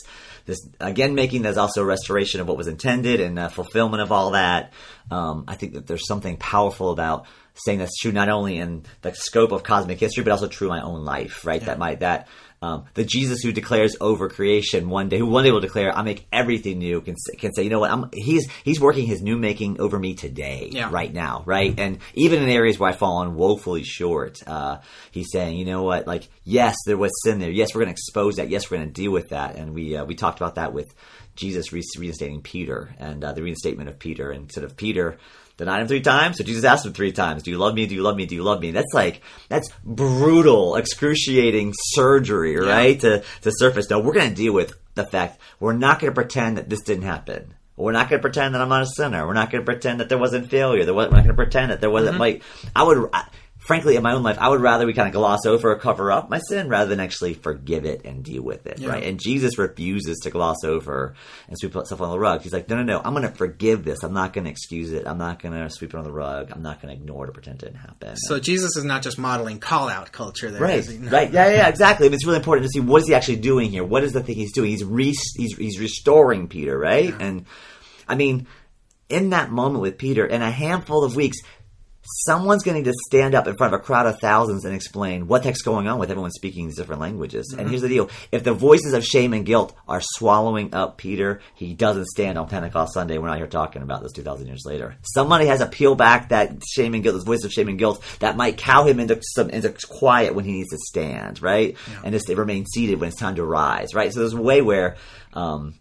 [0.45, 1.41] this again making.
[1.41, 4.71] There's also restoration of what was intended and uh, fulfillment of all that.
[5.11, 7.25] Um, I think that there's something powerful about
[7.65, 10.77] saying that's true not only in the scope of cosmic history, but also true in
[10.77, 11.45] my own life.
[11.45, 11.61] Right?
[11.65, 12.29] That might that
[12.63, 16.01] um, the Jesus who declares over creation one day, who one day will declare, "I
[16.01, 17.91] make everything new," can say, can say, "You know what?
[17.91, 20.89] I'm, he's he's working his new making over me today, Yeah.
[20.91, 24.77] right now, right?" And even in areas where I've fallen woefully short, uh,
[25.11, 26.07] he's saying, "You know what?
[26.07, 27.51] Like, yes, there was sin there.
[27.51, 28.49] Yes, we're going to expose that.
[28.49, 30.93] Yes, we're going to deal with that." And we uh, we talked about that with
[31.35, 35.17] Jesus re- reinstating Peter and uh, the reinstatement of Peter, and sort of Peter
[35.57, 36.37] denied him three times.
[36.37, 37.85] So Jesus asked him three times, "Do you love me?
[37.85, 38.25] Do you love me?
[38.25, 42.99] Do you love me?" That's like that's brutal, excruciating surgery, right?
[43.01, 43.89] To to surface.
[43.89, 46.81] No, we're going to deal with the fact we're not going to pretend that this
[46.81, 47.53] didn't happen.
[47.75, 49.25] We're not going to pretend that I'm not a sinner.
[49.25, 50.85] We're not going to pretend that there wasn't failure.
[50.85, 52.21] There was, we're not going to pretend that there wasn't mm-hmm.
[52.21, 52.43] like
[52.75, 53.09] I would.
[53.11, 53.25] I,
[53.65, 56.11] frankly, in my own life, I would rather we kind of gloss over or cover
[56.11, 58.89] up my sin rather than actually forgive it and deal with it, Yeah.
[58.89, 59.03] right?
[59.03, 61.15] And Jesus refuses to gloss over
[61.47, 62.41] and sweep stuff on the rug.
[62.41, 64.03] He's like, no, no, no, I'm going to forgive this.
[64.03, 65.07] I'm not going to excuse it.
[65.07, 66.51] I'm not going to sweep it on the rug.
[66.51, 68.15] I'm not going to ignore it or pretend it didn't happen.
[68.17, 70.61] So Jesus is not just modeling call out culture there.
[70.61, 70.87] Right?
[70.89, 71.09] No.
[71.11, 72.07] right, yeah, yeah, yeah, exactly.
[72.07, 73.83] And it's really important to see what is he actually doing here.
[73.83, 74.71] What is the thing he's doing?
[74.71, 77.13] He's re- he's he's restoring Peter, right?
[77.19, 77.45] And
[78.09, 78.47] I mean,
[79.09, 81.37] in that moment with Peter, in a handful of weeks,
[82.03, 84.75] someone's going to need to stand up in front of a crowd of thousands and
[84.75, 87.55] explain what the heck's going on with everyone speaking these different languages.
[87.57, 91.41] And here's the deal: if the voices of shame and guilt are swallowing up Peter,
[91.55, 93.17] he doesn't stand on Pentecost Sunday.
[93.17, 94.95] We're not here talking about this two thousand years later.
[95.01, 98.03] Somebody has to peel back that shame and guilt, those voice of shame and guilt
[98.19, 101.77] that might cow him into some into quiet when he needs to stand, right?
[102.03, 104.11] And just remain seated when it's time to rise, right?
[104.11, 104.97] So there's a way where.
[105.33, 105.75] Um,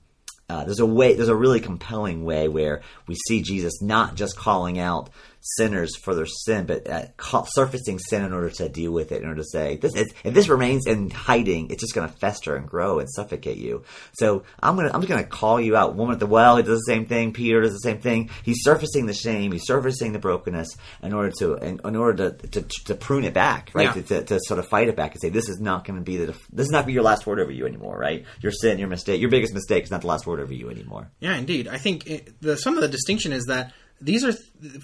[0.51, 4.37] uh, there's a way, there's a really compelling way where we see Jesus not just
[4.37, 5.09] calling out
[5.43, 9.29] sinners for their sin, but uh, surfacing sin in order to deal with it, in
[9.29, 12.57] order to say, this is, if this remains in hiding, it's just going to fester
[12.57, 13.85] and grow and suffocate you.
[14.15, 15.97] So I'm gonna, I'm just going to call you out.
[15.97, 17.33] Woman at the well, he does the same thing.
[17.33, 18.31] Peter does the same thing.
[18.45, 19.53] He's surfacing the shame.
[19.53, 23.35] He's surfacing the brokenness in order to, in, in order to, to, to prune it
[23.35, 23.85] back, right?
[23.85, 23.93] Yeah.
[23.93, 26.05] To, to, to sort of fight it back and say, this is not going to
[26.05, 28.25] be the, this is not be your last word over you anymore, right?
[28.41, 31.11] Your sin, your mistake, your biggest mistake is not the last word over you anymore.
[31.21, 31.69] Yeah, indeed.
[31.69, 34.33] I think it, the, some of the distinction is that these are,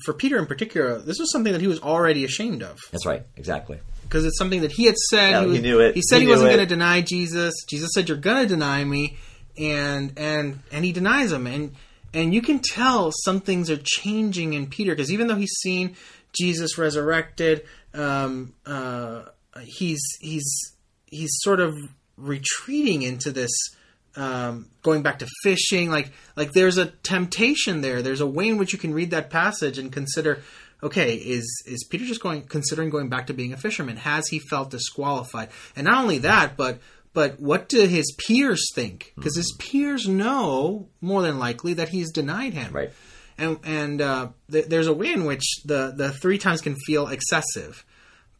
[0.05, 3.23] for Peter in particular, this was something that he was already ashamed of That's right,
[3.37, 3.79] exactly.
[4.03, 5.47] because it's something that he had said.
[5.47, 5.95] He, he knew it.
[5.95, 7.55] He said He he, wasn't going to deny Jesus.
[7.69, 9.17] Jesus said, "You're going to deny me,"
[9.59, 11.47] and and and he denies him.
[11.47, 11.75] And
[12.15, 15.97] and you can tell some things are changing in Peter because even though he's seen
[16.33, 19.25] Jesus resurrected, um, uh,
[19.63, 20.47] he's he's
[21.07, 21.75] he's sort of
[22.17, 23.51] retreating into this
[24.17, 28.03] um, going back to fishing like like there's a temptation there.
[28.03, 30.43] There's a way in which you can read that passage and consider
[30.83, 33.97] okay is is peter just going considering going back to being a fisherman?
[33.97, 35.51] Has he felt disqualified?
[35.77, 36.81] And not only that but
[37.13, 39.13] but what do his peers think?
[39.17, 42.73] Because his peers know more than likely that he's denied him.
[42.73, 42.91] Right.
[43.37, 47.09] and and uh, th- there's a way in which the the three times can feel
[47.09, 47.85] excessive.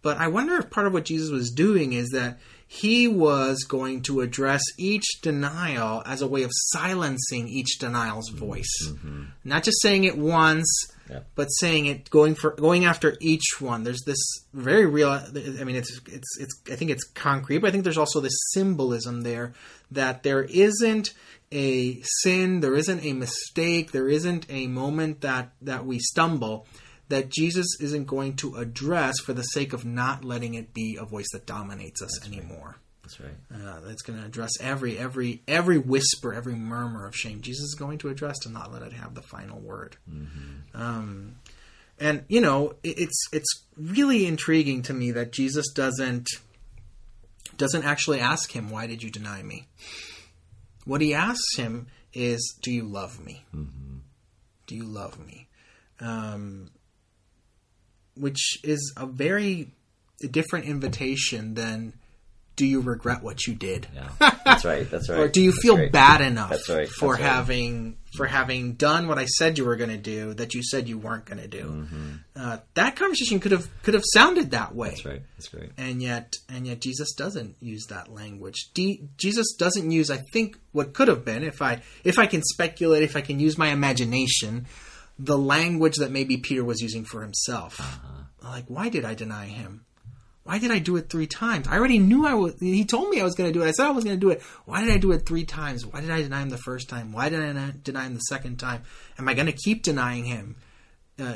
[0.03, 2.39] But I wonder if part of what Jesus was doing is that
[2.71, 8.71] he was going to address each denial as a way of silencing each denial's voice,
[8.87, 9.25] mm-hmm.
[9.43, 10.69] not just saying it once,
[11.09, 11.21] Yeah.
[11.35, 13.85] but saying it going for going after each one.
[13.85, 15.09] There's this very real.
[15.11, 16.61] I mean, it's it's it's.
[16.71, 19.55] I think it's concrete, but I think there's also this symbolism there
[19.91, 21.15] that there isn't
[21.51, 26.67] a sin, there isn't a mistake, there isn't a moment that that we stumble
[27.09, 31.05] that Jesus isn't going to address for the sake of not letting it be a
[31.05, 32.77] voice that dominates us anymore.
[33.03, 33.35] That's right.
[33.55, 37.41] Uh, that's going to address every every every whisper, every murmur of shame.
[37.41, 39.97] Jesus is going to address to not let it have the final word.
[40.75, 41.37] Um,
[41.99, 46.29] and you know, it, it's it's really intriguing to me that Jesus doesn't
[47.57, 49.69] doesn't actually ask him, "Why did you deny me?"
[50.85, 53.45] What he asks him is, "Do you love me?
[54.67, 55.49] Do you love me?"
[56.01, 56.71] Um,
[58.19, 59.69] which is a very
[60.31, 61.93] different invitation than
[62.57, 64.09] "Do you regret what you did?" Yeah.
[64.45, 64.91] That's right.
[64.91, 65.19] That's right.
[65.21, 65.93] or do you That's feel great.
[65.93, 67.33] bad enough That's right, for that's right.
[67.35, 70.89] having for having done what I said you were going to do that you said
[70.89, 71.87] you weren't going to do?
[72.35, 74.95] Uh, that conversation could have could have sounded that way, Mm-hmm.
[74.97, 75.23] That's right.
[75.37, 75.71] That's great.
[75.77, 78.71] and yet and yet Jesus doesn't use that language.
[78.75, 82.43] D- Jesus doesn't use, I think, what could have been if I if I can
[82.43, 84.67] speculate, if I can use my imagination,
[85.19, 87.81] the language that maybe Peter was using for himself.
[87.81, 88.25] Uh-huh.
[88.43, 89.85] Like, why did I deny him?
[90.45, 91.69] Why did I do it three times?
[91.69, 92.59] I already knew I was.
[92.59, 93.69] He told me I was going to do it.
[93.69, 94.41] I said I was going to do it.
[94.65, 95.85] Why did I do it three times?
[95.85, 97.13] Why did I deny him the first time?
[97.13, 98.83] Why did I deny him the second time?
[99.19, 100.57] Am I going to keep denying him?
[101.19, 101.35] Uh,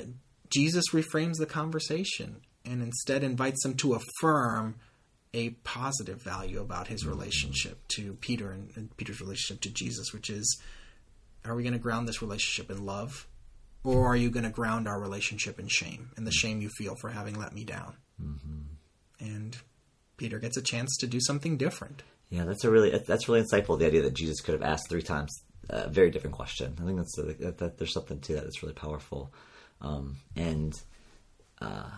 [0.48, 4.76] Jesus reframes the conversation and instead invites him to affirm
[5.34, 10.30] a positive value about his relationship to Peter and, and Peter's relationship to Jesus, which
[10.30, 10.58] is
[11.44, 13.26] are we going to ground this relationship in love?
[13.84, 16.94] Or are you going to ground our relationship in shame and the shame you feel
[17.00, 17.96] for having let me down?
[19.18, 19.56] And
[20.16, 22.02] Peter gets a chance to do something different.
[22.28, 23.78] Yeah, that's a really that's really insightful.
[23.78, 25.30] The idea that Jesus could have asked three times
[25.68, 26.76] a very different question.
[26.80, 29.34] I think that's that, that there's something to that that's really powerful,
[29.80, 30.72] um, and
[31.60, 31.90] uh,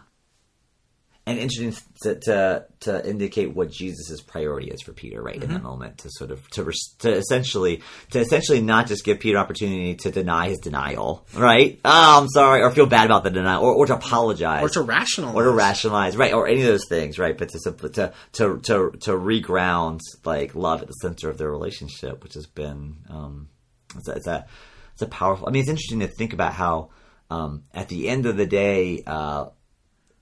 [1.27, 5.63] and interesting to, to to indicate what Jesus' priority is for Peter right in that
[5.63, 10.11] moment to sort of to to essentially to essentially not just give Peter opportunity to
[10.11, 11.81] deny his denial, right?
[11.85, 14.83] Oh, I'm sorry, or feel bad about the denial, or, or to apologize, Or to
[14.83, 15.35] rationalize.
[15.35, 17.37] or to rationalize, right, or any of those things, right?
[17.39, 22.23] But to to to to to reground like love at the center of their relationship,
[22.23, 23.49] which has been um,
[23.97, 24.47] it's a, it's a
[24.93, 25.49] it's a powerful.
[25.49, 26.91] I mean, it's interesting to think about how
[27.31, 29.47] um, at the end of the day, uh,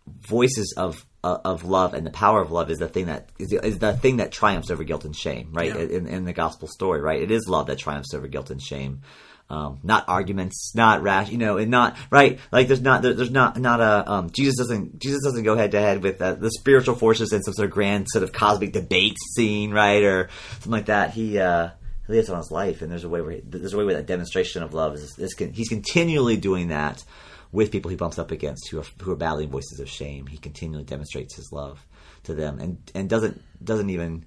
[0.07, 3.53] voices of uh, of love and the power of love is the thing that is,
[3.53, 5.75] is the thing that triumphs over guilt and shame, right?
[5.75, 5.97] Yeah.
[5.97, 7.23] In, in the gospel story, right?
[7.23, 9.03] It is love that triumphs over guilt and shame.
[9.51, 12.41] Um, not arguments, not rash, you know, and not right.
[12.51, 15.73] Like there's not there, there's not not a um, Jesus doesn't Jesus doesn't go head
[15.73, 18.73] to head with uh, the spiritual forces in some sort of grand sort of cosmic
[18.73, 21.11] debate scene, right, or something like that.
[21.11, 21.71] He uh,
[22.07, 24.07] he lives on his life, and there's a way where there's a way where that
[24.07, 27.05] demonstration of love is, is he's continually doing that
[27.53, 30.27] with people he bumps up against who are who are battling voices of shame.
[30.27, 31.87] He continually demonstrates his love
[32.25, 34.25] to them, and and doesn't doesn't even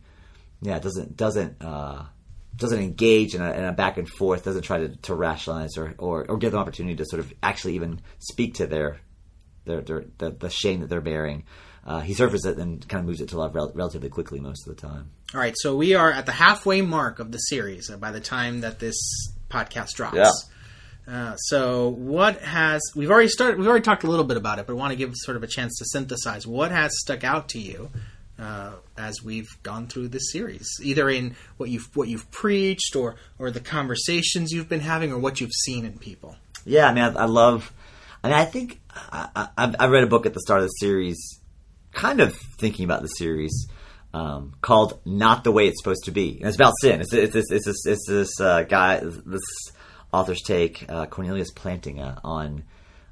[0.61, 2.03] yeah doesn't doesn't uh,
[2.55, 4.45] doesn't engage in a, in a back and forth.
[4.45, 7.75] Doesn't try to, to rationalize or, or or give them opportunity to sort of actually
[7.75, 8.99] even speak to their
[9.65, 11.43] their, their the, the shame that they're bearing.
[11.83, 14.67] Uh, he surfaces it and kind of moves it to love rel- relatively quickly most
[14.67, 15.11] of the time.
[15.35, 18.61] All right, so we are at the halfway mark of the series by the time
[18.61, 18.95] that this
[19.49, 20.15] podcast drops.
[20.15, 20.31] Yeah.
[21.07, 24.65] Uh, so what has we've already started we've already talked a little bit about it
[24.65, 27.49] but I want to give sort of a chance to synthesize what has stuck out
[27.49, 27.91] to you
[28.39, 33.17] uh, as we've gone through this series either in what you've what you've preached or
[33.37, 37.03] or the conversations you've been having or what you've seen in people Yeah, I mean,
[37.03, 37.71] I, I love.
[38.23, 40.69] I mean, I think I, I, I read a book at the start of the
[40.79, 41.39] series,
[41.91, 43.67] kind of thinking about the series,
[44.13, 47.01] um, called "Not the Way It's Supposed to Be," and it's about sin.
[47.01, 49.43] It's it's this it's this, it's this uh, guy, this
[50.15, 52.63] author's take, uh, Cornelius Plantinga on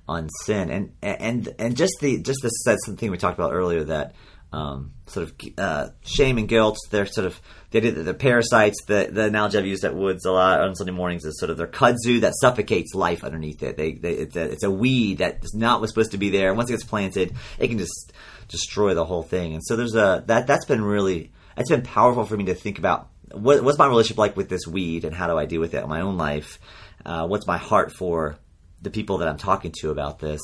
[0.07, 3.83] on sin, and and and just the just the that's something we talked about earlier
[3.85, 4.15] that
[4.51, 6.77] um, sort of uh, shame and guilt.
[6.91, 7.39] They're sort of
[7.71, 8.83] they did the parasites.
[8.85, 11.57] The the analogy I've used at Woods a lot on Sunday mornings is sort of
[11.57, 13.77] their kudzu that suffocates life underneath it.
[13.77, 16.49] They, they it's a it's a weed that is not what's supposed to be there.
[16.49, 18.13] And once it gets planted, it can just
[18.47, 19.53] destroy the whole thing.
[19.53, 22.77] And so there's a that that's been really it's been powerful for me to think
[22.77, 25.73] about what, what's my relationship like with this weed and how do I deal with
[25.73, 26.59] it in my own life.
[27.05, 28.37] Uh, what's my heart for
[28.81, 30.41] the people that I'm talking to about this?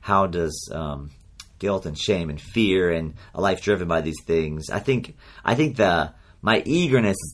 [0.00, 1.10] How does um,
[1.58, 4.70] guilt and shame and fear and a life driven by these things?
[4.70, 6.12] I think I think the
[6.44, 7.32] my eagerness is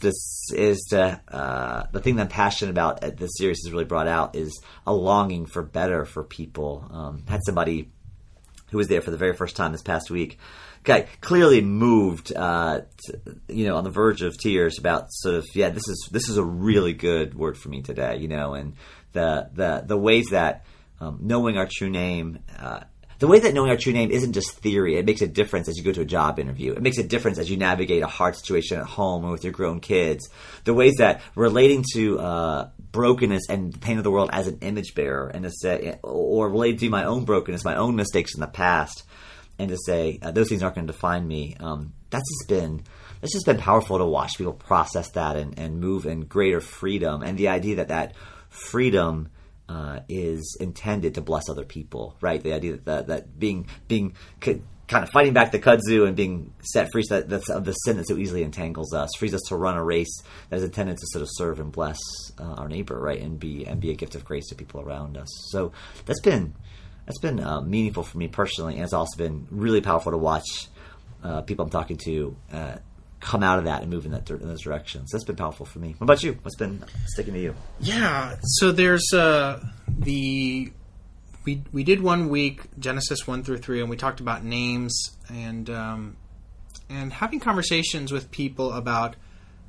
[0.51, 3.03] to, is to uh, the thing that I'm passionate about.
[3.03, 6.87] At this series has really brought out is a longing for better for people.
[6.91, 7.91] Um, had somebody
[8.71, 10.39] who was there for the very first time this past week.
[10.89, 15.47] Guy clearly moved, uh, to, you know, on the verge of tears about sort of
[15.55, 18.73] yeah, this is this is a really good word for me today, you know, and
[19.13, 20.65] the the the ways that
[20.99, 22.39] um, knowing our true name.
[22.59, 22.81] Uh,
[23.19, 25.77] the way that knowing our true name isn't just theory, it makes a difference as
[25.77, 26.73] you go to a job interview.
[26.73, 29.53] It makes a difference as you navigate a hard situation at home or with your
[29.53, 30.29] grown kids.
[30.63, 34.59] The ways that relating to uh, brokenness and the pain of the world as an
[34.61, 38.47] image bearer, and say, or relating to my own brokenness, my own mistakes in the
[38.47, 39.03] past,
[39.59, 41.57] and to say uh, those things aren't going to define me.
[41.61, 42.83] Um, that's just been
[43.23, 47.23] it's just been powerful to watch people process that and, and move in greater freedom,
[47.23, 48.15] and the idea that that
[48.49, 49.29] freedom
[49.69, 52.43] uh, is intended to bless other people, right?
[52.43, 56.91] The idea that that, being being kind of fighting back the kudzu and being set
[56.91, 59.57] free so that, that's of the sin that so easily entangles us, frees us to
[59.57, 61.99] run a race that is intended to sort of serve and bless
[62.39, 65.17] uh, our neighbor, right, and be and be a gift of grace to people around
[65.19, 65.29] us.
[65.51, 65.73] So
[66.07, 66.55] that's been
[67.09, 70.69] that's been uh, meaningful for me personally, and it's also been really powerful to watch
[71.25, 72.77] uh, people I'm talking to uh,
[73.19, 75.11] come out of that and move in that in those directions.
[75.11, 75.95] That's been powerful for me.
[75.97, 76.39] What about you?
[76.43, 77.55] What's been sticking to you?
[77.81, 78.37] Yeah.
[78.43, 80.71] So there's uh, the
[81.47, 85.71] we we did one week Genesis one through three, and we talked about names and
[85.71, 86.17] um,
[86.91, 89.17] and having conversations with people about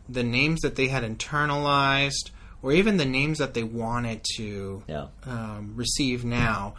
[0.10, 5.08] the names that they had internalized, or even the names that they wanted to Yeah.
[5.26, 6.76] um, receive now.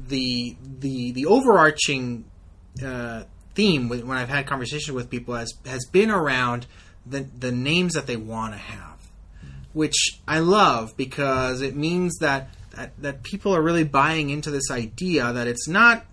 [0.00, 2.24] The the the overarching
[2.84, 6.66] uh, theme when when I've had conversations with people has has been around
[7.06, 8.98] the the names that they want to have,
[9.72, 14.70] which I love because it means that, that that people are really buying into this
[14.70, 16.04] idea that it's not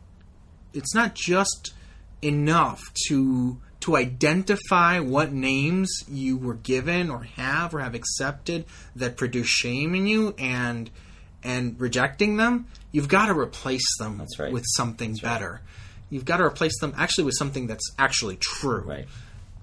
[0.74, 1.74] it's not just
[2.22, 8.66] enough to to identify what names you were given or have or have accepted
[8.96, 10.90] that produce shame in you and
[11.44, 14.52] and rejecting them you've got to replace them That's right.
[14.52, 15.62] with something better
[16.10, 19.08] you've got to replace them actually with something that's actually true Right.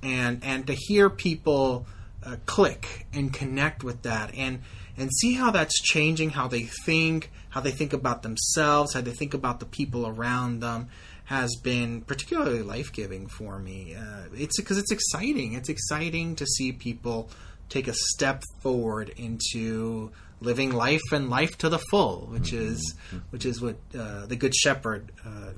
[0.02, 1.86] and and to hear people
[2.24, 4.60] uh, click and connect with that and
[4.96, 9.12] and see how that's changing how they think how they think about themselves how they
[9.12, 10.88] think about the people around them
[11.26, 15.54] has been particularly life-giving for me uh, it's because it's exciting.
[15.54, 17.30] It's exciting to see people
[17.68, 20.10] take a step forward into
[20.40, 22.94] living life and life to the full which is
[23.30, 25.52] which is what uh, the good shepherd uh,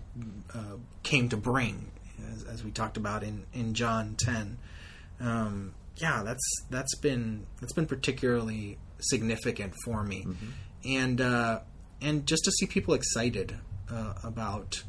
[0.55, 1.91] uh, came to bring
[2.33, 4.57] as, as we talked about in, in John 10
[5.21, 10.27] um, yeah that's that's been that's been particularly significant for me.
[10.85, 11.61] And uh,
[12.01, 13.57] and just to see people excited
[13.91, 14.83] uh, about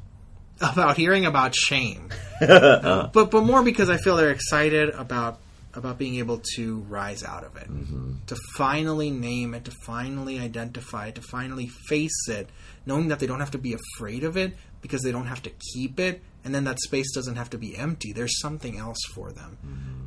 [0.62, 5.40] about hearing about shame, but but more because I feel they're excited about
[5.74, 7.68] about being able to rise out of it,
[8.28, 12.50] to finally name it, to finally identify it, to finally face it,
[12.86, 15.52] knowing that they don't have to be afraid of it because they don't have to
[15.74, 18.14] keep it, and then that space doesn't have to be empty.
[18.14, 19.58] There's something else for them,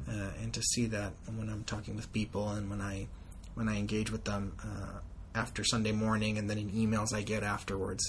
[0.08, 3.06] uh, and to see that when I'm talking with people and when I
[3.54, 4.98] when I engage with them uh,
[5.34, 8.02] after Sunday morning, and then in emails I get afterwards,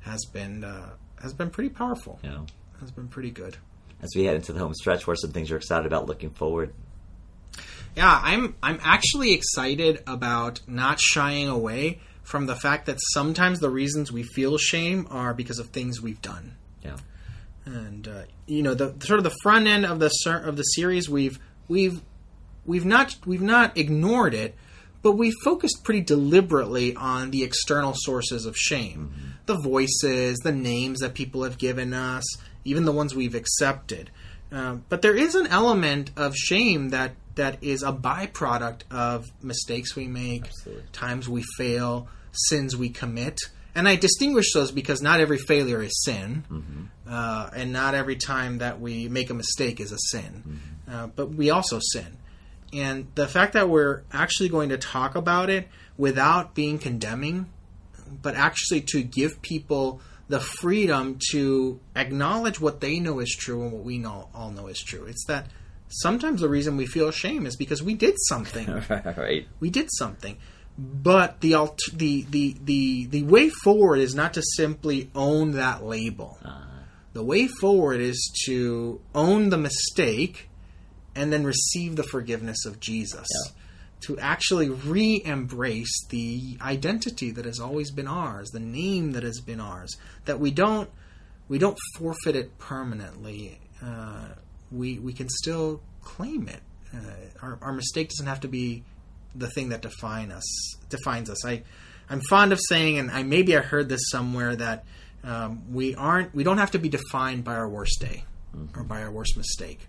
[0.00, 0.90] has been uh,
[1.26, 2.18] has been pretty powerful.
[2.22, 2.38] Yeah.
[2.80, 3.56] Has been pretty good.
[4.02, 6.30] as we head into the home stretch, what are some things you're excited about looking
[6.30, 6.72] forward?
[7.96, 13.70] Yeah, I'm I'm actually excited about not shying away from the fact that sometimes the
[13.70, 16.56] reasons we feel shame are because of things we've done.
[16.84, 16.96] Yeah.
[17.64, 20.10] And uh, you know, the sort of the front end of the
[20.44, 22.02] of the series we've we've
[22.66, 24.54] we've not we've not ignored it,
[25.02, 29.25] but we focused pretty deliberately on the external sources of shame.
[29.46, 32.24] The voices, the names that people have given us,
[32.64, 34.10] even the ones we've accepted.
[34.52, 39.94] Uh, but there is an element of shame that that is a byproduct of mistakes
[39.94, 40.84] we make, Absolutely.
[40.92, 43.38] times we fail, sins we commit.
[43.74, 48.58] And I distinguish those because not every failure is sin, uh, and not every time
[48.58, 50.60] that we make a mistake is a sin.
[50.90, 52.16] Uh, but we also sin.
[52.72, 55.68] And the fact that we're actually going to talk about it
[55.98, 57.46] without being condemning,
[58.10, 63.72] but actually to give people the freedom to acknowledge what they know is true and
[63.72, 65.04] what we know all know is true.
[65.04, 65.46] It's that
[65.88, 68.66] sometimes the reason we feel shame is because we did something
[69.16, 69.46] right.
[69.60, 70.36] we did something.
[70.78, 75.84] But the alt- the, the the the way forward is not to simply own that
[75.84, 76.38] label.
[76.44, 76.64] Uh-huh.
[77.14, 80.50] The way forward is to own the mistake
[81.14, 83.26] and then receive the forgiveness of Jesus.
[83.32, 83.52] Yeah.
[84.02, 89.60] To actually re-embrace the identity that has always been ours, the name that has been
[89.60, 89.96] ours.
[90.26, 90.90] That we don't
[91.48, 93.58] we don't forfeit it permanently.
[93.82, 94.28] Uh,
[94.70, 96.60] we we can still claim it.
[96.94, 96.98] Uh,
[97.42, 98.84] our, our mistake doesn't have to be
[99.34, 101.44] the thing that define us defines us.
[101.44, 101.62] I
[102.08, 104.84] I'm fond of saying, and I maybe I heard this somewhere that
[105.24, 108.24] um, we aren't we don't have to be defined by our worst day
[108.74, 109.88] or by our worst mistake,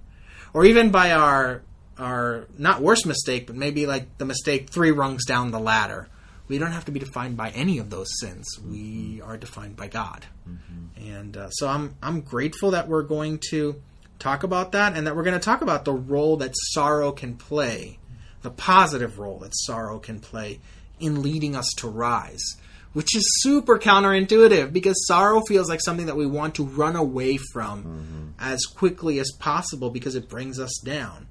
[0.53, 1.61] or even by our
[1.99, 6.09] our not worst mistake, but maybe like the mistake three rungs down the ladder.
[6.47, 8.45] We don't have to be defined by any of those sins.
[8.65, 9.29] We mm-hmm.
[9.29, 11.09] are defined by God, mm-hmm.
[11.09, 13.81] and uh, so I'm I'm grateful that we're going to
[14.19, 17.35] talk about that, and that we're going to talk about the role that sorrow can
[17.35, 17.99] play,
[18.41, 20.59] the positive role that sorrow can play
[20.99, 22.55] in leading us to rise,
[22.93, 27.37] which is super counterintuitive because sorrow feels like something that we want to run away
[27.51, 28.27] from mm-hmm.
[28.39, 31.27] as quickly as possible because it brings us down.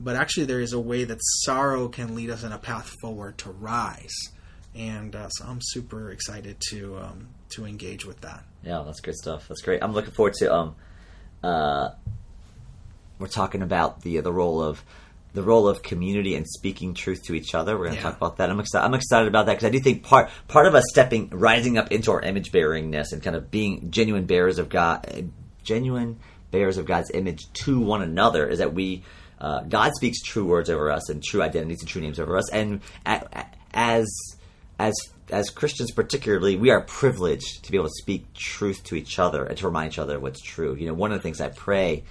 [0.00, 3.36] But actually, there is a way that sorrow can lead us in a path forward
[3.38, 4.14] to rise,
[4.74, 8.44] and uh, so I'm super excited to um, to engage with that.
[8.62, 9.48] Yeah, that's great stuff.
[9.48, 9.82] That's great.
[9.82, 10.76] I'm looking forward to um
[11.42, 11.90] uh
[13.18, 14.84] we're talking about the the role of
[15.34, 17.76] the role of community and speaking truth to each other.
[17.76, 18.08] We're going to Yeah.
[18.10, 18.50] talk about that.
[18.50, 18.84] I'm excited.
[18.84, 21.92] I'm excited about that because I do think part part of us stepping, rising up
[21.92, 25.30] into our image bearingness and kind of being genuine bearers of God,
[25.62, 26.18] genuine
[26.50, 29.02] bearers of God's image to one another is that we
[29.40, 32.50] uh, God speaks true words over us and true identities and true names over us,
[32.50, 32.80] and
[33.72, 34.08] as
[34.78, 34.94] as
[35.30, 39.44] as Christians, particularly, we are privileged to be able to speak truth to each other
[39.44, 40.74] and to remind each other what's true.
[40.74, 42.04] You know, one of the things I pray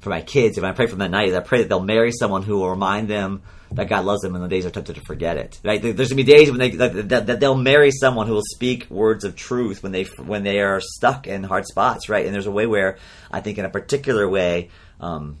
[0.00, 1.80] for my kids, if I pray for them at night, is I pray that they'll
[1.80, 4.96] marry someone who will remind them that God loves them in the days they're tempted
[4.96, 5.60] to forget it.
[5.64, 5.80] Right?
[5.80, 8.88] There's gonna be days when they that, that, that they'll marry someone who will speak
[8.90, 12.08] words of truth when they when they are stuck in hard spots.
[12.08, 12.26] Right?
[12.26, 12.98] And there's a way where
[13.30, 14.70] I think in a particular way.
[15.00, 15.38] Um,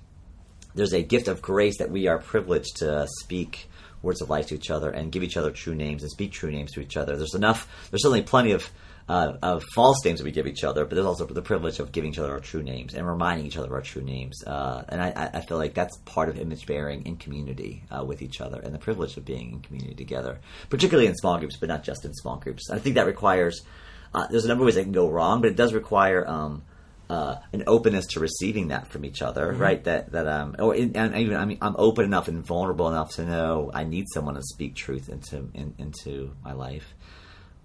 [0.76, 3.68] there's a gift of grace that we are privileged to speak
[4.02, 6.50] words of life to each other and give each other true names and speak true
[6.50, 7.16] names to each other.
[7.16, 7.66] There's enough.
[7.90, 8.70] There's certainly plenty of
[9.08, 11.92] uh, of false names that we give each other, but there's also the privilege of
[11.92, 14.42] giving each other our true names and reminding each other of our true names.
[14.44, 18.20] Uh, and I, I- feel like that's part of image bearing in community uh, with
[18.20, 21.68] each other and the privilege of being in community together, particularly in small groups, but
[21.68, 22.68] not just in small groups.
[22.68, 23.62] I think that requires.
[24.12, 26.28] Uh, there's a number of ways that can go wrong, but it does require.
[26.28, 26.62] Um,
[27.08, 29.82] uh, an openness to receiving that from each other, right?
[29.84, 33.12] That that um, or in, and even I mean, I'm open enough and vulnerable enough
[33.14, 36.94] to know I need someone to speak truth into in, into my life.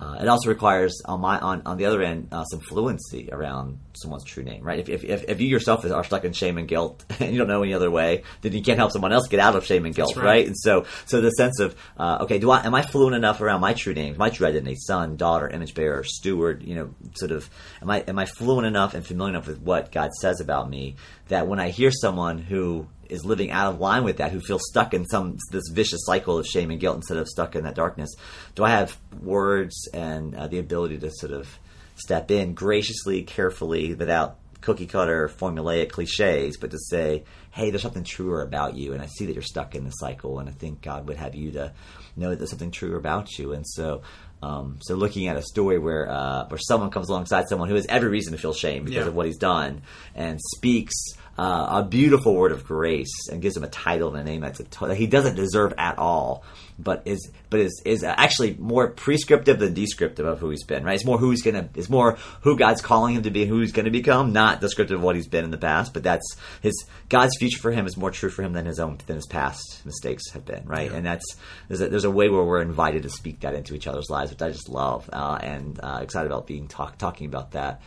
[0.02, 3.78] Uh, it also requires on my on, on the other end uh, some fluency around
[3.94, 4.80] someone's true name, right?
[4.80, 7.62] If, if, if, you yourself are stuck in shame and guilt and you don't know
[7.62, 10.16] any other way, then you can't help someone else get out of shame and guilt,
[10.16, 10.26] right.
[10.26, 10.48] right.
[10.48, 13.62] And so so the sense of uh, okay, do I am I fluent enough around
[13.62, 17.48] my true names, my true identity, son, daughter, image bearer, steward, you know, sort of
[17.84, 20.96] am I am I fluent enough and familiar enough with what God says about me
[21.28, 24.62] that when I hear someone who is living out of line with that, who feels
[24.68, 27.76] stuck in some this vicious cycle of shame and guilt instead of stuck in that
[27.76, 28.10] darkness,
[28.56, 31.48] do I have words and uh, the ability to sort of
[31.96, 38.04] step in graciously, carefully, without cookie cutter, formulaic cliches, but to say, hey, there's something
[38.04, 40.82] truer about you, and I see that you're stuck in the cycle, and I think
[40.82, 41.74] God would have you to
[42.16, 44.02] know that there's something truer about you, and so.
[44.44, 47.86] Um, so looking at a story where uh, where someone comes alongside someone who has
[47.86, 49.10] every reason to feel shame because Yeah.
[49.10, 49.84] of what he's done
[50.16, 50.96] and speaks
[51.38, 54.60] uh, a beautiful word of grace and gives him a title and a name that's
[54.60, 56.44] a to- that he doesn't deserve at all,
[56.78, 60.84] but is but is is actually more prescriptive than descriptive of who he's been.
[60.84, 60.96] Right?
[60.96, 61.70] It's more who he's gonna.
[61.76, 64.98] It's more who God's calling him to be, who he's going to become, not descriptive
[64.98, 65.94] of what he's been in the past.
[65.94, 68.98] But that's his God's future for him is more true for him than his own
[69.08, 70.66] than his past mistakes have been.
[70.66, 70.92] Right?
[70.92, 70.98] Yeah.
[70.98, 71.38] And that's
[71.70, 74.32] there's a, there's a way where we're invited to speak that into each other's lives,
[74.32, 77.82] which I just love uh, and uh, excited about being talk, talking about that.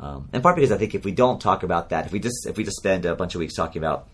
[0.00, 2.46] Um, in part because I think if we don't talk about that, if we just
[2.46, 4.08] if we just spend a bunch of weeks talking about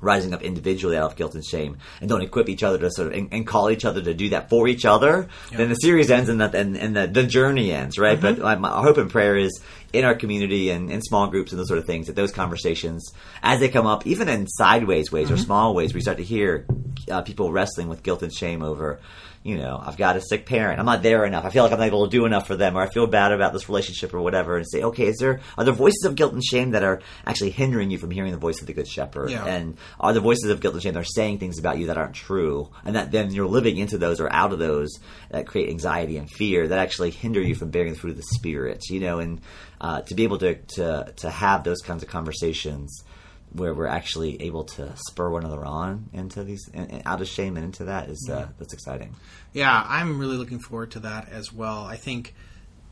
[0.00, 3.08] rising up individually out of guilt and shame and don't equip each other to sort
[3.08, 6.10] of and, and call each other to do that for each other then the series
[6.10, 8.18] ends and the, and, and the, the journey ends right?
[8.20, 9.60] But my, my hope and prayer is
[9.92, 13.12] in our community and in small groups and those sort of things that those conversations
[13.42, 16.66] as they come up even in sideways ways or small ways we start to hear
[17.10, 19.00] uh, people wrestling with guilt and shame over
[19.42, 20.78] you know, I've got a sick parent.
[20.78, 21.46] I'm not there enough.
[21.46, 23.32] I feel like I'm not able to do enough for them, or I feel bad
[23.32, 24.56] about this relationship, or whatever.
[24.56, 27.50] And say, okay, is there are there voices of guilt and shame that are actually
[27.50, 29.30] hindering you from hearing the voice of the Good Shepherd?
[29.30, 29.46] Yeah.
[29.46, 31.96] And are the voices of guilt and shame that are saying things about you that
[31.96, 34.98] aren't true, and that then you're living into those or out of those
[35.30, 38.22] that create anxiety and fear that actually hinder you from bearing the fruit of the
[38.22, 38.84] Spirit?
[38.90, 39.40] You know, and
[39.80, 43.04] uh, to be able to to to have those kinds of conversations
[43.52, 47.28] where we're actually able to spur one another on into these and, and out of
[47.28, 49.14] shame and into that is uh, that's exciting.
[49.52, 51.84] Yeah, I'm really looking forward to that as well.
[51.84, 52.34] I think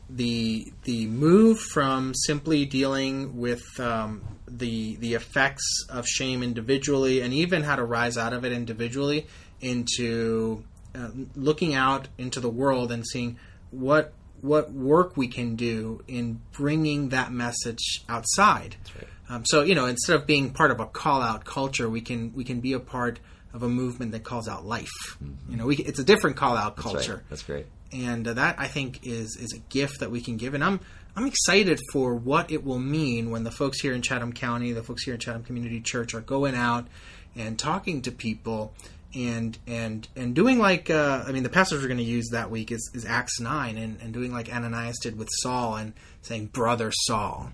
[0.09, 7.33] the the move from simply dealing with um, the the effects of shame individually and
[7.33, 9.27] even how to rise out of it individually
[9.61, 10.63] into
[10.95, 13.37] uh, looking out into the world and seeing
[13.71, 18.77] what what work we can do in bringing that message outside.
[18.95, 19.07] right.
[19.29, 22.33] Um, so you know, instead of being part of a call out culture, we can
[22.33, 23.19] we can be a part
[23.53, 25.17] of a movement that calls out life.
[25.49, 26.81] You know, we, it's a different call out Mm-hmm.
[26.89, 27.05] That's right.
[27.05, 27.65] culture That's great.
[27.91, 30.53] and uh, that I think is is a gift that we can give.
[30.53, 30.79] And I'm
[31.15, 34.83] I'm excited for what it will mean when the folks here in Chatham County, the
[34.83, 36.87] folks here in Chatham Community Church, are going out
[37.35, 38.73] and talking to people
[39.15, 42.51] and and and doing like uh, I mean the passage we're going to use that
[42.51, 46.47] week is, is Acts nine and, and doing like Ananias did with Saul and saying
[46.47, 47.51] brother Saul.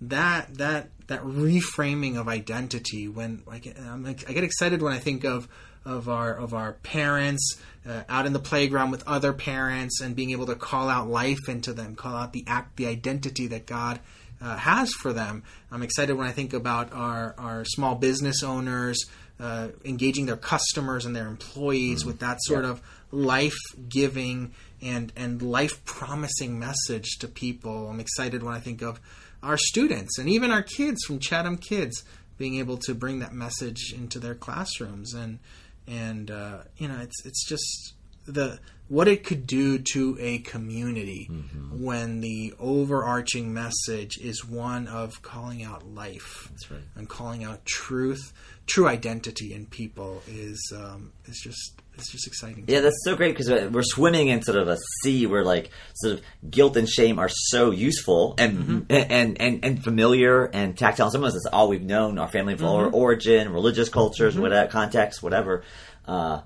[0.00, 5.24] That that that reframing of identity when like I'm, I get excited when I think
[5.24, 5.48] of
[5.84, 10.30] of our of our parents uh, out in the playground with other parents and being
[10.30, 14.00] able to call out life into them, call out the act, the identity that God
[14.40, 15.42] uh, has for them.
[15.70, 19.04] I'm excited when I think about our our small business owners
[19.38, 22.80] uh, engaging their customers and their employees with that sort of
[23.10, 23.56] life
[23.88, 27.88] giving and and life promising message to people.
[27.88, 29.00] I'm excited when I think of
[29.44, 32.02] our students and even our kids from Chatham Kids
[32.36, 35.14] being able to bring that message into their classrooms.
[35.14, 35.38] And
[35.86, 37.94] and uh, you know it's it's just
[38.26, 38.58] the
[38.88, 41.24] what it could do to a community
[41.72, 46.80] when the overarching message is one of calling out life That's right.
[46.94, 48.32] and calling out truth
[48.66, 53.36] true identity in people is um, is just it's just exciting Yeah, that's so great
[53.36, 57.18] because we're swimming in sort of a sea where like sort of guilt and shame
[57.18, 61.10] are so useful and and, and and familiar and tactile.
[61.10, 65.22] Some of us is all we've known, our family or origin, religious cultures, whatever context,
[65.22, 65.62] whatever.
[66.06, 66.40] Uh,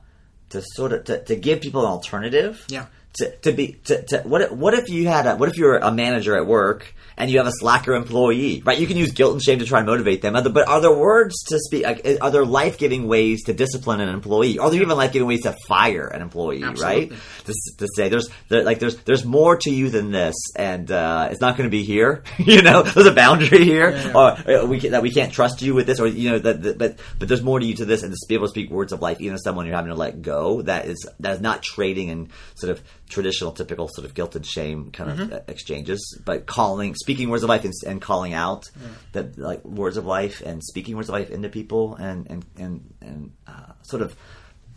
[0.51, 2.65] to sort of to, to give people an alternative.
[2.69, 2.87] Yeah.
[3.21, 5.77] To, to be to, to what if, what if you had a what if you're
[5.79, 9.33] a manager at work and you have a slacker employee right you can use guilt
[9.33, 12.31] and shame to try and motivate them but are there words to speak like, are
[12.31, 15.57] there life giving ways to discipline an employee are there even life giving ways to
[15.67, 17.17] fire an employee right Absolutely.
[17.49, 21.29] To, to say there's there, like there's there's more to you than this and uh,
[21.31, 24.13] it's not going to be here you know there's a boundary here Yeah, yeah.
[24.15, 26.63] or uh, we can, that we can't trust you with this or you know that,
[26.63, 28.71] that but but there's more to you to this and to be able to speak
[28.71, 31.41] words of life even to someone you're having to let go that is that is
[31.41, 35.33] not trading in sort of traditional typical sort of guilt and shame kind Mm-hmm.
[35.33, 38.65] of exchanges but calling speaking words of life and, and calling out
[39.13, 42.95] that like words of life and speaking words of life into people and and and,
[43.01, 44.15] and uh, sort of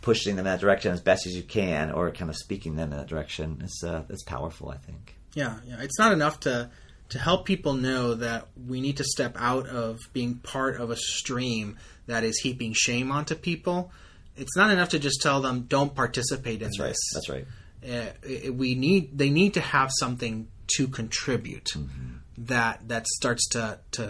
[0.02, 2.92] pushing them in that direction as best as you can or kind of speaking them
[2.92, 5.80] in that direction is uh, is powerful I think Yeah, yeah.
[5.80, 6.70] It's not enough to
[7.08, 10.96] to help people know that we need to step out of being part of a
[10.96, 11.76] stream
[12.06, 13.90] that is heaping shame onto people.
[14.36, 17.46] It's not enough to just tell them don't participate in that's right that's right
[17.84, 22.44] Uh, it- we need they need to have something to contribute Mm-hmm.
[22.52, 24.04] that that starts to to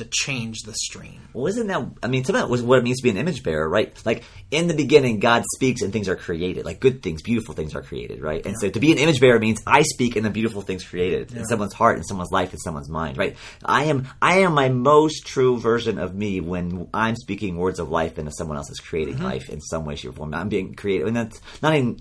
[0.00, 1.20] to change the stream.
[1.32, 1.86] Well, isn't that?
[2.02, 3.94] I mean, some of that was what it means to be an image bearer, right?
[4.04, 6.64] Like in the beginning, God speaks and things are created.
[6.64, 8.44] Like good things, beautiful things are created, right?
[8.44, 11.32] And so to be an image bearer means I speak and the beautiful things created
[11.32, 13.36] in someone's heart, in someone's life, in someone's mind, right?
[13.64, 17.90] I am, I am my most true version of me when I'm speaking words of
[17.90, 19.24] life into someone else is creating mm-hmm.
[19.24, 20.34] life in some way, shape, or form.
[20.34, 22.00] I'm being creative, and that's not even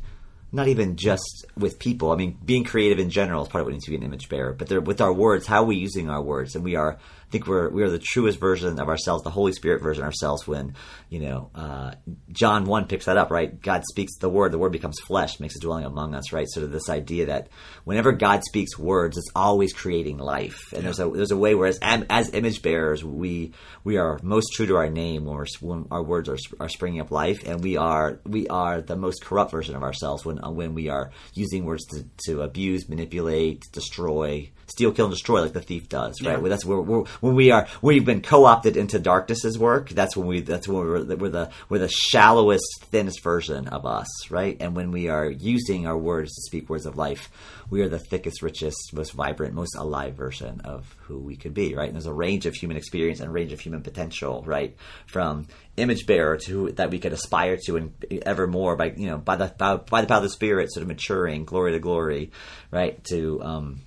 [0.51, 2.11] not even just with people.
[2.11, 4.03] I mean, being creative in general is part of what it means to be an
[4.03, 4.53] image bearer.
[4.53, 6.55] But with our words, how are we using our words?
[6.55, 6.97] And we are,
[7.29, 10.07] I think we're we are the truest version of ourselves, the Holy Spirit version of
[10.07, 10.47] ourselves.
[10.47, 10.73] When
[11.09, 11.91] you know uh,
[12.31, 13.61] John one picks that up, right?
[13.61, 16.49] God speaks the word, the word becomes flesh, makes a dwelling among us, right?
[16.49, 17.49] Sort of this idea that
[17.83, 20.73] whenever God speaks words, it's always creating life.
[20.73, 23.53] And there's a there's a way where as, as image bearers, we
[23.83, 27.11] we are most true to our name when, when our words are, are springing up
[27.11, 30.89] life, and we are we are the most corrupt version of ourselves when when we
[30.89, 35.89] are using words to, to abuse, manipulate, destroy, steal, kill, and destroy, like the thief
[35.89, 36.33] does, right?
[36.33, 36.37] Yeah.
[36.37, 39.89] Well, that's where we're, when we are we've been co-opted into darkness's work.
[39.89, 43.85] That's when we that's when we're, the- we're the we're the shallowest, thinnest version of
[43.85, 44.57] us, right?
[44.59, 47.29] And when we are using our words to speak words of life,
[47.69, 51.75] we are the thickest, richest, most vibrant, most alive version of who we could be,
[51.75, 51.85] right?
[51.87, 54.75] And there's a range of human experience and range of human potential, right?
[55.07, 55.47] From
[55.77, 57.93] image bearer to that we could aspire to and
[58.25, 60.81] ever more by you know by the by, by the power of the spirit, sort
[60.81, 62.31] of maturing, glory to glory,
[62.71, 63.03] right?
[63.05, 63.79] To um,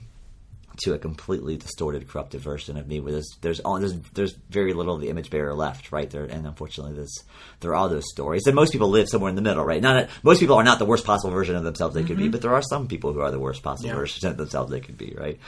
[0.85, 4.73] to a completely distorted, corrupted version of me, where there's there's all, there's there's very
[4.73, 7.15] little of the image bearer left, right there, and unfortunately, there's
[7.61, 9.83] there are those stories, and most people live somewhere in the middle, right?
[9.83, 12.41] Not most people are not the worst possible version of themselves they could be, but
[12.43, 13.97] there are some people who are the worst possible Yeah.
[13.97, 15.39] version of themselves they could be, right?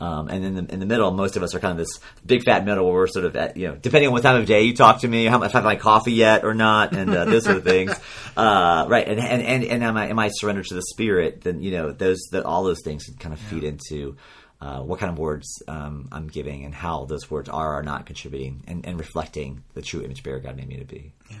[0.00, 2.42] Um, and in the in the middle, most of us are kind of this big
[2.44, 4.62] fat middle where we're sort of at, you know, depending on what time of day
[4.62, 7.44] you talk to me, how I've had my coffee yet or not, and uh, those
[7.44, 7.92] sort of things,
[8.36, 9.06] uh, right?
[9.08, 11.42] And and and, and am I am I surrendered to the spirit?
[11.42, 14.16] Then you know those that all those things can kind of feed into
[14.62, 18.06] uh, what kind of words um, I'm giving and how those words are are not
[18.06, 21.12] contributing and, and reflecting the true image bearer God made me to be.
[21.28, 21.38] Yeah.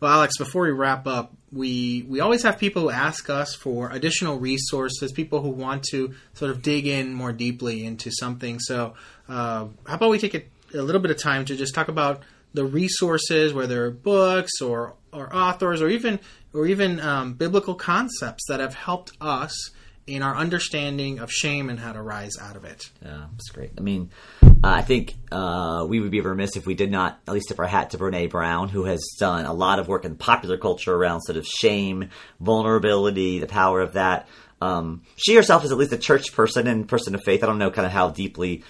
[0.00, 3.90] Well, Alex, before we wrap up, we we always have people who ask us for
[3.90, 8.58] additional resources, people who want to sort of dig in more deeply into something.
[8.58, 8.94] So,
[9.28, 10.42] uh, how about we take a,
[10.74, 12.22] a little bit of time to just talk about
[12.54, 16.20] the resources, whether books or or authors or even
[16.54, 19.72] or even um, biblical concepts that have helped us
[20.06, 22.82] in our understanding of shame and how to rise out of it.
[23.04, 23.70] Yeah, it's great.
[23.78, 24.10] I mean,
[24.42, 27.58] uh, I think uh, we would be remiss if we did not at least tip
[27.58, 30.94] our hat to Brene Brown, who has done a lot of work in popular culture
[30.94, 34.28] around sort of shame, vulnerability, the power of that.
[34.60, 37.42] Um, she herself is at least a church person and person of faith.
[37.42, 38.62] I don't know kind of how deeply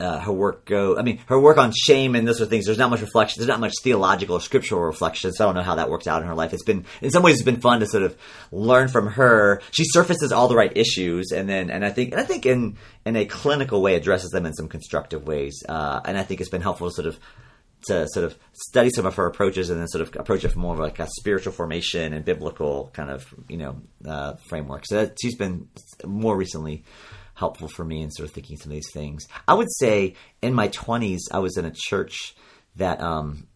[0.00, 0.98] uh, her work go.
[0.98, 2.66] I mean, her work on shame and those sort of things.
[2.66, 3.40] There's not much reflection.
[3.40, 5.32] There's not much theological or scriptural reflection.
[5.32, 6.52] So I don't know how that worked out in her life.
[6.52, 8.16] It's been, in some ways, it's been fun to sort of
[8.50, 9.62] learn from her.
[9.70, 12.76] She surfaces all the right issues, and then, and I think, and I think in
[13.06, 15.62] in a clinical way addresses them in some constructive ways.
[15.68, 17.18] Uh, and I think it's been helpful to sort of
[17.86, 20.62] to sort of study some of her approaches and then sort of approach it from
[20.62, 23.76] more of like a spiritual formation and biblical kind of you know
[24.06, 24.86] uh, framework.
[24.86, 25.68] So that, she's been
[26.04, 26.84] more recently
[27.34, 29.26] helpful for me in sort of thinking some of these things.
[29.46, 32.34] I would say in my twenties, I was in a church
[32.76, 33.46] that um,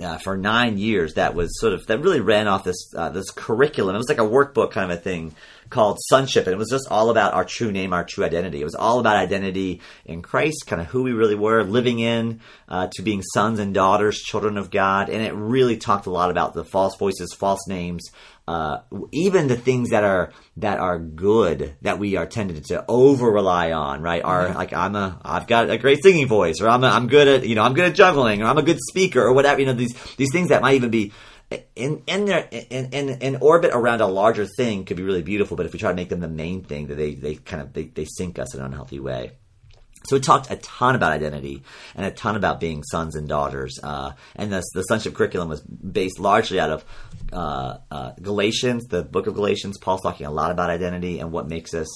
[0.00, 3.30] uh, for nine years that was sort of that really ran off this uh, this
[3.30, 3.94] curriculum.
[3.94, 5.34] It was like a workbook kind of a thing
[5.68, 8.60] called sonship, and it was just all about our true name, our true identity.
[8.60, 12.40] It was all about identity in Christ, kind of who we really were, living in
[12.68, 16.30] uh, to being sons and daughters, children of God, and it really talked a lot
[16.30, 18.10] about the false voices, false names,
[18.48, 18.78] uh,
[19.12, 23.72] even the things that are that are good that we are tended to over rely
[23.72, 24.22] on, right?
[24.22, 27.28] Are like I'm a I've got a great singing voice, or I'm a, I'm good
[27.28, 29.60] at you know I'm good at juggling, or I'm a good speaker, or whatever.
[29.60, 31.12] You know these these things that might even be
[31.76, 35.56] in in their in, in in orbit around a larger thing could be really beautiful,
[35.56, 37.72] but if we try to make them the main thing, that they they kind of
[37.72, 39.32] they, they sink us in an unhealthy way.
[40.04, 41.62] So it talked a ton about identity
[41.94, 43.78] and a ton about being sons and daughters.
[43.82, 46.84] Uh, and the, the sonship curriculum was based largely out of
[47.32, 49.78] uh, uh, Galatians, the book of Galatians.
[49.78, 51.88] Paul's talking a lot about identity and what makes us.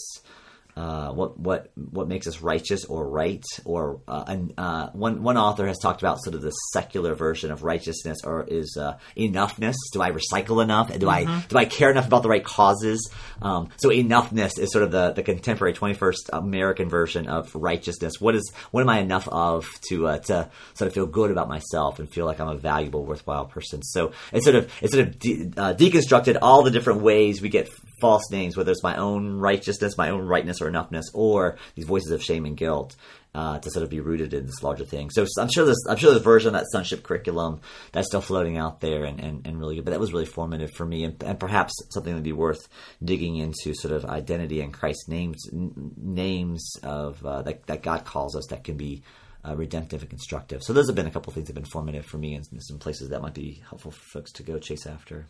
[0.77, 5.39] Uh, what what what makes us righteous or right or uh, and, uh, one one
[5.39, 9.75] author has talked about sort of the secular version of righteousness or is uh, enoughness.
[9.93, 10.93] Do I recycle enough?
[10.99, 13.11] Do I do I care enough about the right causes?
[13.41, 18.21] Um, so enoughness is sort of the, the contemporary 21st American version of righteousness.
[18.21, 21.49] What is what am I enough of to uh, to sort of feel good about
[21.49, 23.83] myself and feel like I'm a valuable, worthwhile person?
[23.83, 27.49] So it's sort of it's sort of de- uh, deconstructed all the different ways we
[27.49, 27.71] get
[28.01, 32.11] false names, whether it's my own righteousness, my own rightness or enoughness, or these voices
[32.11, 32.97] of shame and guilt.
[33.35, 35.99] Uh, to sort of be rooted in this larger thing, so I'm sure this I'm
[35.99, 37.61] sure this version of that sonship curriculum
[37.93, 39.85] that's still floating out there and, and, and really good.
[39.85, 42.67] But that was really formative for me, and, and perhaps something that'd be worth
[43.05, 48.07] digging into, sort of identity and Christ's names n- names of uh, that that God
[48.07, 49.03] calls us that can be
[49.47, 50.63] uh, redemptive and constructive.
[50.63, 52.47] So those have been a couple of things that have been formative for me and
[52.63, 55.27] some places that might be helpful for folks to go chase after.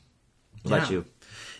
[0.63, 1.05] What about you?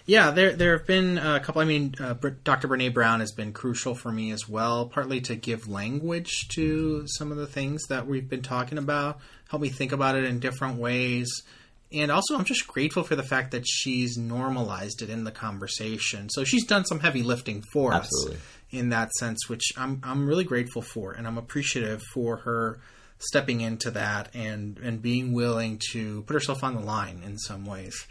[0.07, 1.61] Yeah, there there have been a couple.
[1.61, 2.69] I mean, uh, Dr.
[2.69, 7.33] Brene Brown has been crucial for me as well, partly to give language to some
[7.33, 9.19] of the things that we've been talking about,
[9.51, 11.29] help me think about it in different ways.
[11.93, 16.29] And also, I'm just grateful for the fact that she's normalized it in the conversation.
[16.31, 18.37] So she's done some heavy lifting for Absolutely.
[18.37, 22.79] us in that sense, which I'm I'm really grateful for, and I'm appreciative for her
[23.19, 27.67] stepping into that and and being willing to put herself on the line in some
[27.67, 28.07] ways.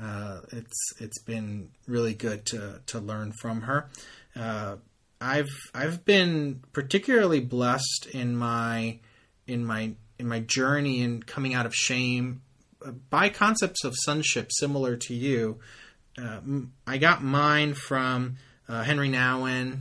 [0.00, 3.88] Uh, it's it's been really good to to learn from her.
[4.34, 4.76] Uh,
[5.20, 8.98] I've I've been particularly blessed in my
[9.46, 12.42] in my in my journey in coming out of shame
[13.10, 15.58] by concepts of sonship similar to you.
[16.20, 16.40] Uh,
[16.86, 18.36] I got mine from
[18.68, 19.80] uh, Henri Nouwen,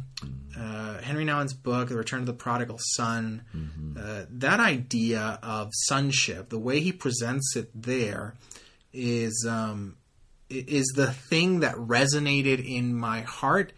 [0.58, 3.44] uh, Henri Nouwen's book, The Return of the Prodigal Son.
[4.00, 8.36] Uh, that idea of sonship, the way he presents it there,
[8.92, 9.96] is um,
[10.50, 13.74] is the thing that resonated in my heart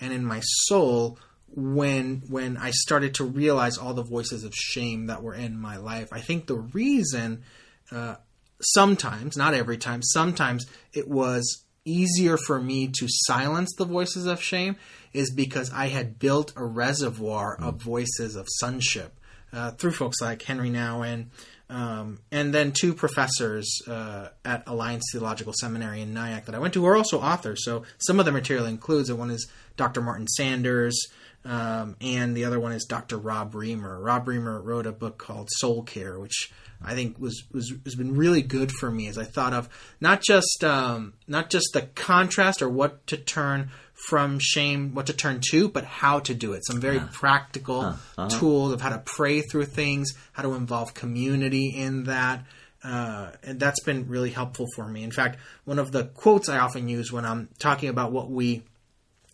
[0.00, 1.18] and in my soul
[1.48, 5.76] when when I started to realize all the voices of shame that were in my
[5.76, 6.08] life.
[6.12, 7.44] I think the reason
[7.90, 8.16] uh,
[8.60, 14.42] sometimes, not every time, sometimes it was easier for me to silence the voices of
[14.42, 14.76] shame
[15.12, 19.18] is because I had built a reservoir of voices of sonship
[19.52, 21.26] uh, through folks like Henri Nouwen,
[21.68, 26.74] um, and then two professors uh, at Alliance Theological Seminary in Nyack that I went
[26.74, 27.64] to are also authors.
[27.64, 29.18] So some of the material includes it.
[29.18, 30.00] One is Dr.
[30.00, 30.98] Martin Sanders,
[31.44, 33.18] um, and the other one is Dr.
[33.18, 34.02] Rob Reimer.
[34.02, 36.52] Rob Reimer wrote a book called Soul Care, which
[36.84, 39.68] I think was, was has been really good for me as I thought of
[40.00, 45.12] not just um, not just the contrast or what to turn from shame, what to
[45.12, 46.64] turn to, but how to do it.
[46.66, 47.96] Some very practical
[48.28, 52.44] tools of how to pray through things, how to involve community in that.
[52.84, 55.02] Uh, and that's been really helpful for me.
[55.02, 58.62] In fact, one of the quotes I often use when I'm talking about what we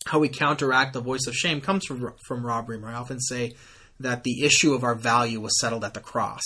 [0.06, 2.88] how we counteract the voice of shame comes from from Rob Reimer.
[2.88, 3.52] I often say
[4.00, 6.42] that the issue of our value was settled at the cross,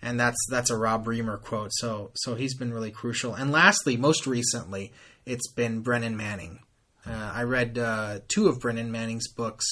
[0.00, 1.70] and that's that's a Rob Reimer quote.
[1.72, 3.34] So so he's been really crucial.
[3.34, 4.92] And lastly, most recently,
[5.24, 6.60] it's been Brennan Manning.
[7.08, 9.64] Uh, I read uh, two of Brennan Manning's books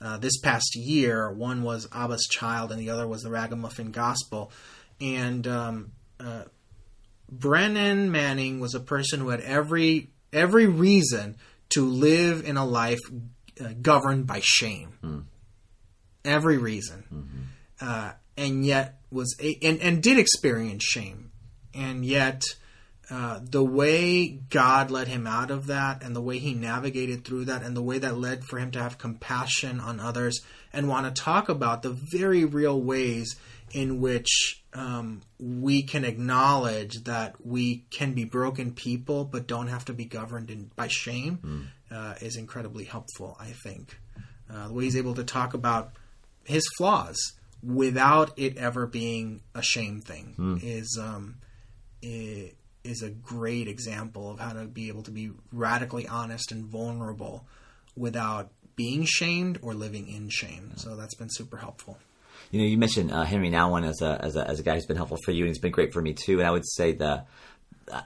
[0.00, 1.32] uh, this past year.
[1.32, 4.52] One was Abba's Child, and the other was the Ragamuffin Gospel.
[5.00, 6.44] And um, uh,
[7.30, 11.36] Brennan Manning was a person who had every every reason
[11.70, 13.00] to live in a life
[13.60, 15.26] uh, governed by shame.
[16.24, 21.32] Every reason, uh, and yet was a, and and did experience shame,
[21.74, 22.42] and yet
[23.10, 27.44] uh, the way God led him out of that, and the way he navigated through
[27.46, 30.40] that, and the way that led for him to have compassion on others,
[30.72, 33.36] and want to talk about the very real ways
[33.72, 39.84] in which um, we can acknowledge that we can be broken people, but don't have
[39.84, 43.36] to be governed in, by shame, uh, is incredibly helpful.
[43.38, 43.98] I think
[44.52, 45.92] uh, the way he's able to talk about
[46.44, 47.16] his flaws
[47.62, 51.36] without it ever being a shame thing is um,
[52.04, 52.52] i-
[52.84, 57.44] is a great example of how to be able to be radically honest and vulnerable
[57.96, 60.72] without being shamed or living in shame.
[60.76, 61.98] So that's been super helpful.
[62.50, 64.86] You know, you mentioned uh, Henri Nouwen as a, as a as a guy who's
[64.86, 66.38] been helpful for you, and he's been great for me too.
[66.38, 67.24] And I would say the
[67.90, 68.02] uh,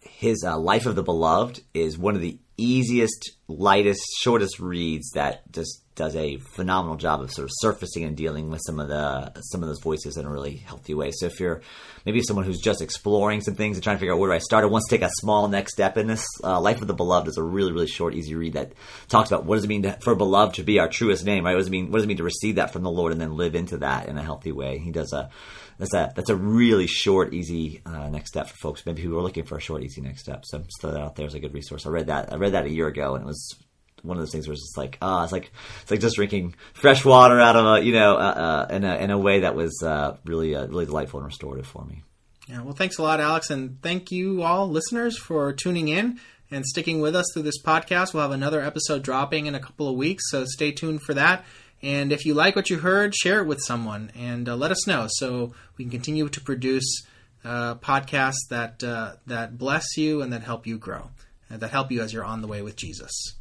[0.00, 5.50] his uh, Life of the Beloved is one of the easiest, lightest, shortest reads that
[5.52, 9.32] just does a phenomenal job of sort of surfacing and dealing with some of the
[9.42, 11.10] some of those voices in a really healthy way.
[11.12, 11.62] So if you're
[12.04, 14.38] maybe someone who's just exploring some things and trying to figure out where do I
[14.38, 16.94] start, or wants to take a small next step in this, uh, Life of the
[16.94, 18.72] Beloved is a really really short, easy read that
[19.08, 21.52] talks about what does it mean to, for beloved to be our truest name, right?
[21.52, 21.90] What does it mean?
[21.90, 24.08] What does it mean to receive that from the Lord and then live into that
[24.08, 24.78] in a healthy way?
[24.78, 25.30] He does a
[25.78, 28.84] that's a that's a really short, easy uh, next step for folks.
[28.86, 30.44] Maybe who are looking for a short, easy next step.
[30.44, 31.86] So throw that out there as a good resource.
[31.86, 33.56] I read that I read that a year ago, and it was
[34.04, 35.50] one of those things where it's just like ah, it's like
[35.82, 38.96] it's like just drinking fresh water out of a you know uh, uh, in a
[38.96, 42.02] in a way that was uh, really uh, really delightful and restorative for me.
[42.48, 46.66] Yeah, well, thanks a lot, Alex, and thank you all listeners for tuning in and
[46.66, 48.12] sticking with us through this podcast.
[48.12, 51.44] We'll have another episode dropping in a couple of weeks, so stay tuned for that.
[51.82, 54.86] And if you like what you heard, share it with someone and uh, let us
[54.86, 57.02] know so we can continue to produce
[57.44, 61.10] uh, podcasts that uh, that bless you and that help you grow,
[61.50, 63.34] that help you as you're on the way with Jesus.